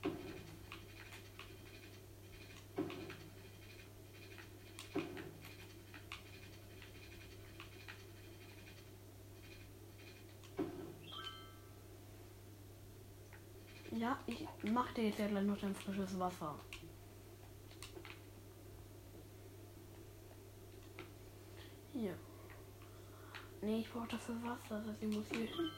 Ja, 13.91 14.19
ich 14.27 14.45
mach 14.71 14.91
dir 14.91 15.05
jetzt 15.05 15.19
ja 15.19 15.27
gleich 15.27 15.45
noch 15.45 15.57
dein 15.57 15.73
frisches 15.73 16.19
Wasser. 16.19 16.59
Nee, 23.65 23.79
ich 23.79 23.91
brauche 23.91 24.07
dafür 24.07 24.35
Wasser. 24.43 24.77
Das 24.77 24.85
heißt, 24.85 25.01
ich 25.01 25.15
muss 25.15 25.25
hier 25.31 25.47
hin. 25.47 25.71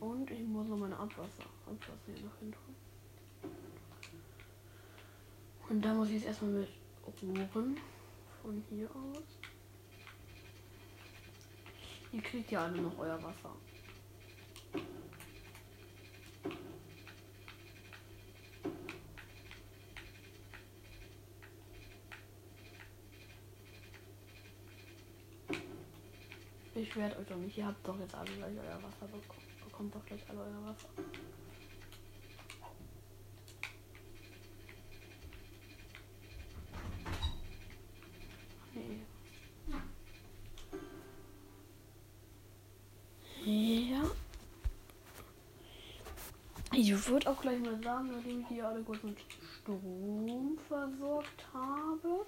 Und 0.00 0.28
ich 0.28 0.40
muss 0.40 0.66
noch 0.66 0.76
meine 0.76 0.96
Abwasser. 0.98 1.44
Abwasser 1.64 1.92
hier 2.06 2.24
noch 2.24 2.36
hin 2.40 2.50
tun. 2.50 2.74
Und 5.68 5.80
da 5.80 5.94
muss 5.94 6.08
ich 6.08 6.14
jetzt 6.14 6.26
erstmal 6.26 6.50
mit 6.50 6.68
Rohren 7.54 7.76
von 8.42 8.64
hier 8.68 8.90
aus. 8.90 9.22
Ihr 12.10 12.22
kriegt 12.22 12.50
ja 12.50 12.64
alle 12.64 12.82
noch 12.82 12.98
euer 12.98 13.22
Wasser. 13.22 13.54
Beschwert 26.90 27.16
euch 27.16 27.26
doch 27.28 27.36
nicht, 27.36 27.56
ihr 27.56 27.66
habt 27.68 27.86
doch 27.86 27.96
jetzt 28.00 28.16
alle 28.16 28.32
gleich 28.32 28.58
euer 28.58 28.82
Wasser 28.82 29.06
bekommen. 29.06 29.46
Bekommt 29.64 29.94
doch 29.94 30.04
gleich 30.06 30.28
alle 30.28 30.40
euer 30.40 30.64
Wasser. 30.66 30.88
Nee. 43.44 43.92
Ja. 43.92 44.02
Ich 46.72 47.08
würde 47.08 47.30
auch 47.30 47.40
gleich 47.40 47.60
mal 47.60 47.80
sagen, 47.84 48.10
nachdem 48.10 48.40
ich 48.40 48.48
hier 48.48 48.66
alle 48.66 48.82
gut 48.82 49.04
mit 49.04 49.16
Strom 49.60 50.58
versorgt 50.66 51.46
habe. 51.54 52.26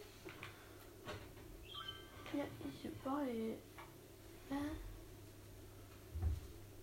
Ja, 2.32 2.44
ich 2.62 2.84
weiß. 3.04 3.71
Hä? 4.52 4.58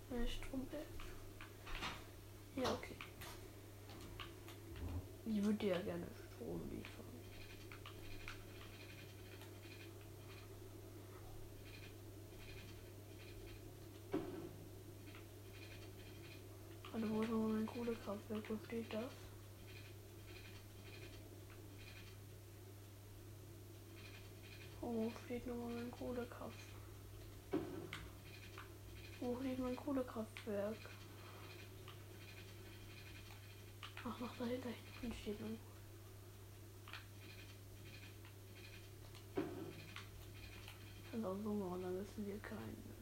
Der 0.09 0.27
Strom. 0.27 0.67
Ja, 2.55 2.73
okay. 2.73 2.95
Ich 5.27 5.43
würde 5.43 5.67
ja 5.67 5.79
gerne 5.81 6.07
Strom 6.15 6.61
liefern. 6.71 7.05
Also 16.91 17.09
wo 17.09 17.21
ist 17.21 17.29
mein 17.29 17.67
Kohlekraftwerk? 17.67 18.49
Wo 18.49 18.57
steht 18.65 18.91
das? 18.91 19.13
Wo 24.81 25.11
steht 25.23 25.45
nochmal 25.45 25.73
mein 25.73 25.91
Kohlekraftwerk? 25.91 26.78
Wo 29.21 29.37
liegt 29.41 29.59
mein 29.59 29.75
Kohlekraftwerk? 29.75 30.77
Ach, 34.05 34.19
noch 34.19 34.37
dahinter 34.37 34.69
hinten 35.01 35.17
steht 35.21 35.41
mein. 35.41 35.59
Kann 41.11 41.25
auch 41.25 41.35
so 41.43 41.53
machen, 41.53 41.81
dann 41.81 41.97
müssen 41.97 42.25
wir 42.25 42.39
keinen. 42.39 42.98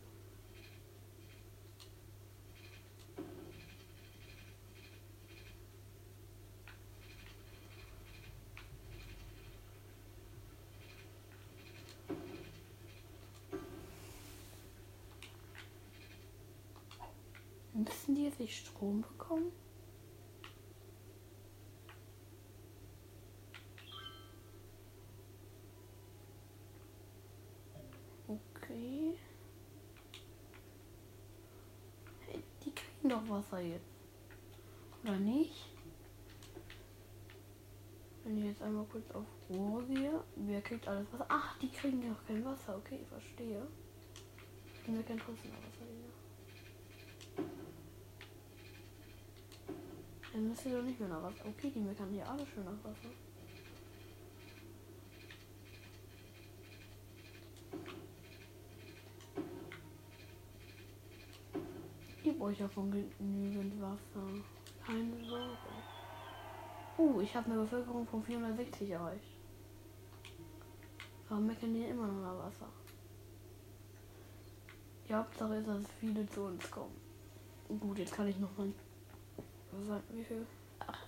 Müssen 17.77 18.15
die 18.15 18.23
jetzt 18.23 18.39
nicht 18.39 18.65
Strom 18.65 19.03
bekommen? 19.03 19.51
Okay. 28.27 29.13
Die 32.65 32.71
kriegen 32.71 33.09
doch 33.09 33.29
Wasser 33.29 33.59
jetzt. 33.59 33.85
Oder 35.03 35.17
nicht? 35.17 35.69
Wenn 38.23 38.39
ich 38.39 38.45
jetzt 38.45 38.63
einmal 38.63 38.85
kurz 38.85 39.11
auf 39.11 39.25
Rohr 39.51 39.83
gehe, 39.83 40.23
wer 40.35 40.61
kriegt 40.61 40.87
alles 40.87 41.05
Wasser? 41.13 41.27
Ach, 41.29 41.59
die 41.59 41.69
kriegen 41.69 42.01
ja 42.01 42.11
auch 42.11 42.27
kein 42.27 42.43
Wasser. 42.43 42.75
Okay, 42.77 43.05
verstehe. 43.07 43.67
Und 44.87 44.95
wir 44.95 45.03
können 45.03 45.19
trotzdem 45.23 45.51
noch 45.51 45.59
hier. 45.77 46.26
Dann 50.37 50.49
müsst 50.49 50.67
ihr 50.67 50.77
doch 50.77 50.83
nicht 50.83 50.99
mehr 50.99 51.09
nach 51.09 51.23
Wasser. 51.23 51.45
Okay, 51.47 51.71
die 51.73 51.79
meckern 51.79 52.11
hier 52.11 52.29
alle 52.29 52.45
schön 52.45 52.63
nach 52.63 52.83
Wasser. 52.83 53.09
Ich 62.23 62.37
brauche 62.37 62.51
ja 62.51 62.67
von 62.67 62.91
genügend 62.91 63.81
Wasser. 63.81 64.27
Keine 64.85 65.25
Sorge. 65.25 65.57
Uh, 66.99 67.19
ich 67.21 67.35
habe 67.35 67.49
eine 67.49 67.61
Bevölkerung 67.61 68.05
von 68.05 68.21
460 68.21 68.91
erreicht. 68.91 69.39
Warum 71.29 71.47
meckern 71.47 71.73
die 71.73 71.85
immer 71.85 72.05
noch 72.05 72.21
nach 72.21 72.45
Wasser? 72.45 72.69
Die 75.09 75.15
Hauptsache 75.15 75.55
ist, 75.55 75.67
dass 75.67 75.83
viele 75.99 76.29
zu 76.29 76.41
uns 76.41 76.69
kommen. 76.69 76.95
Gut, 77.79 77.97
jetzt 77.97 78.13
kann 78.13 78.27
ich 78.27 78.37
noch 78.37 78.55
mal 78.55 78.71
wie 80.11 80.23
viel? 80.23 80.45
Ach, 80.79 81.05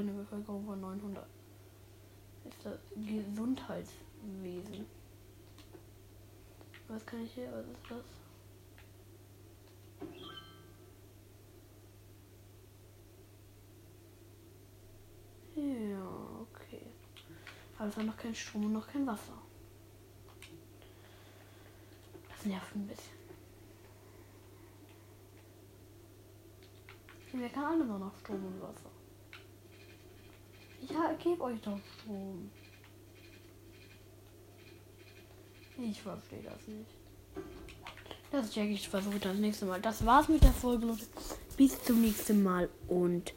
eine 0.00 0.12
Bevölkerung 0.12 0.64
von 0.64 0.80
900. 0.80 1.26
Ist 2.44 2.58
das 2.64 2.78
Gesundheitswesen. 2.96 4.86
Was 6.88 7.06
kann 7.06 7.22
ich 7.22 7.32
hier? 7.34 7.52
Was 7.52 7.66
ist 7.66 7.90
das? 7.90 8.04
Ja, 15.54 16.40
okay. 16.40 16.82
Aber 17.78 17.88
es 17.88 17.96
war 17.96 18.04
noch 18.04 18.16
kein 18.16 18.34
Strom 18.34 18.66
und 18.66 18.72
noch 18.72 18.88
kein 18.88 19.06
Wasser. 19.06 19.38
Das 22.28 22.44
nervt 22.44 22.74
ein 22.74 22.86
bisschen. 22.86 23.19
Kann 27.32 27.64
alle 27.64 27.84
nur 27.84 27.98
noch 27.98 28.18
Strom 28.18 28.44
und 28.44 28.60
Wasser? 28.60 28.90
Ich 30.82 30.88
gebe 31.22 31.42
euch 31.42 31.60
doch 31.60 31.78
Strom. 31.98 32.50
Ich 35.78 36.02
verstehe 36.02 36.42
das 36.42 36.66
nicht. 36.66 36.90
Das 38.30 38.50
check 38.52 38.70
ich 38.70 38.88
versuche 38.88 39.18
das 39.18 39.36
nächste 39.36 39.66
Mal. 39.66 39.80
Das 39.80 40.04
war's 40.04 40.28
mit 40.28 40.42
der 40.42 40.52
Folge, 40.52 40.86
Leute. 40.86 41.06
Bis 41.56 41.82
zum 41.82 42.00
nächsten 42.00 42.42
Mal 42.42 42.68
und 42.88 43.34